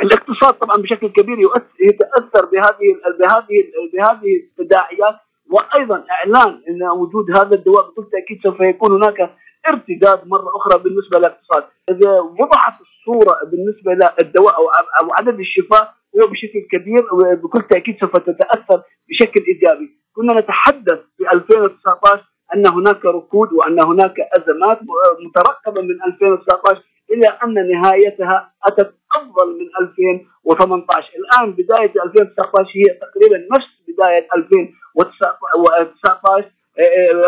الاقتصاد 0.00 0.54
طبعا 0.54 0.76
بشكل 0.76 1.08
كبير 1.08 1.38
يتأثر 1.80 2.46
بهذه 2.46 2.96
بهذه 3.18 3.56
بهذه 3.92 4.36
التداعيات. 4.36 5.16
وأيضا 5.50 6.04
إعلان 6.10 6.62
إن 6.68 6.82
وجود 6.82 7.30
هذا 7.30 7.54
الدواء 7.54 7.90
بكل 7.90 8.06
تأكيد 8.12 8.40
سوف 8.42 8.60
يكون 8.60 8.92
هناك 8.92 9.30
ارتداد 9.68 10.26
مرة 10.26 10.56
أخرى 10.56 10.82
بالنسبة 10.82 11.18
للاقتصاد، 11.18 11.64
إذا 11.90 12.20
وضحت 12.20 12.80
الصورة 12.80 13.34
بالنسبة 13.50 13.92
للدواء 13.92 14.54
أو 15.02 15.12
عدد 15.18 15.38
الشفاء 15.38 15.94
هو 16.16 16.26
بشكل 16.30 16.60
كبير 16.72 17.06
وبكل 17.12 17.62
تأكيد 17.62 17.96
سوف 18.00 18.16
تتأثر 18.16 18.82
بشكل 19.08 19.44
إيجابي، 19.48 19.90
كنا 20.14 20.40
نتحدث 20.40 20.98
في 21.16 21.32
2019 21.32 22.24
أن 22.54 22.66
هناك 22.66 23.04
ركود 23.04 23.52
وأن 23.52 23.80
هناك 23.80 24.14
أزمات 24.20 24.80
مترقبة 25.26 25.82
من 25.82 26.02
2019 26.06 26.82
إلى 27.12 27.28
أن 27.44 27.54
نهايتها 27.72 28.52
أتت 28.66 28.94
أفضل 29.16 29.58
من 29.58 29.66
2018 29.80 31.08
الآن 31.18 31.52
بداية 31.52 31.92
2019 32.04 32.70
هي 32.76 32.84
تقريبا 32.84 33.48
نفس 33.56 33.68
بداية 33.88 34.28
2019 34.36 36.50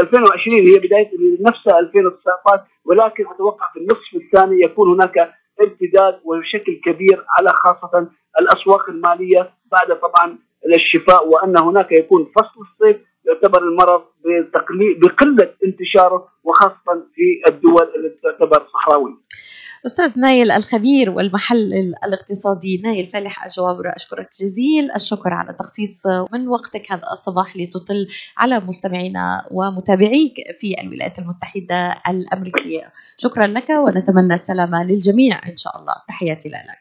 2020 0.02 0.58
هي 0.68 0.78
بداية 0.78 1.10
نفسها 1.40 1.78
2019 1.78 2.64
ولكن 2.84 3.24
أتوقع 3.34 3.66
في 3.72 3.78
النصف 3.78 4.14
الثاني 4.14 4.62
يكون 4.62 4.92
هناك 4.92 5.34
ارتداد 5.60 6.20
وبشكل 6.24 6.80
كبير 6.84 7.24
على 7.38 7.48
خاصة 7.48 8.08
الأسواق 8.40 8.88
المالية 8.88 9.50
بعد 9.72 10.00
طبعا 10.00 10.38
الشفاء 10.76 11.28
وأن 11.28 11.56
هناك 11.56 11.92
يكون 11.92 12.32
فصل 12.36 12.60
الصيف 12.60 12.96
يعتبر 13.24 13.62
المرض 13.62 14.02
بقلة 15.00 15.54
انتشاره 15.64 16.28
وخاصة 16.44 17.04
في 17.14 17.42
الدول 17.48 17.88
التي 17.96 18.22
تعتبر 18.22 18.66
صحراوية. 18.74 19.14
أستاذ 19.86 20.18
نايل 20.18 20.50
الخبير 20.50 21.10
والمحلل 21.10 21.94
الاقتصادي. 22.04 22.78
نايل 22.84 23.06
فالح 23.06 23.44
الجوابر 23.44 23.96
أشكرك 23.96 24.30
جزيل 24.40 24.90
الشكر 24.96 25.32
على 25.32 25.52
تخصيص 25.52 26.06
من 26.32 26.48
وقتك 26.48 26.92
هذا 26.92 27.02
الصباح 27.12 27.56
لتطل 27.56 28.08
على 28.36 28.60
مستمعينا 28.60 29.48
ومتابعيك 29.50 30.34
في 30.60 30.80
الولايات 30.80 31.18
المتحدة 31.18 31.94
الأمريكية. 32.08 32.92
شكرا 33.18 33.46
لك 33.46 33.70
ونتمنى 33.70 34.34
السلامة 34.34 34.84
للجميع 34.84 35.48
إن 35.48 35.56
شاء 35.56 35.80
الله. 35.80 35.94
تحياتي 36.08 36.48
لك. 36.48 36.78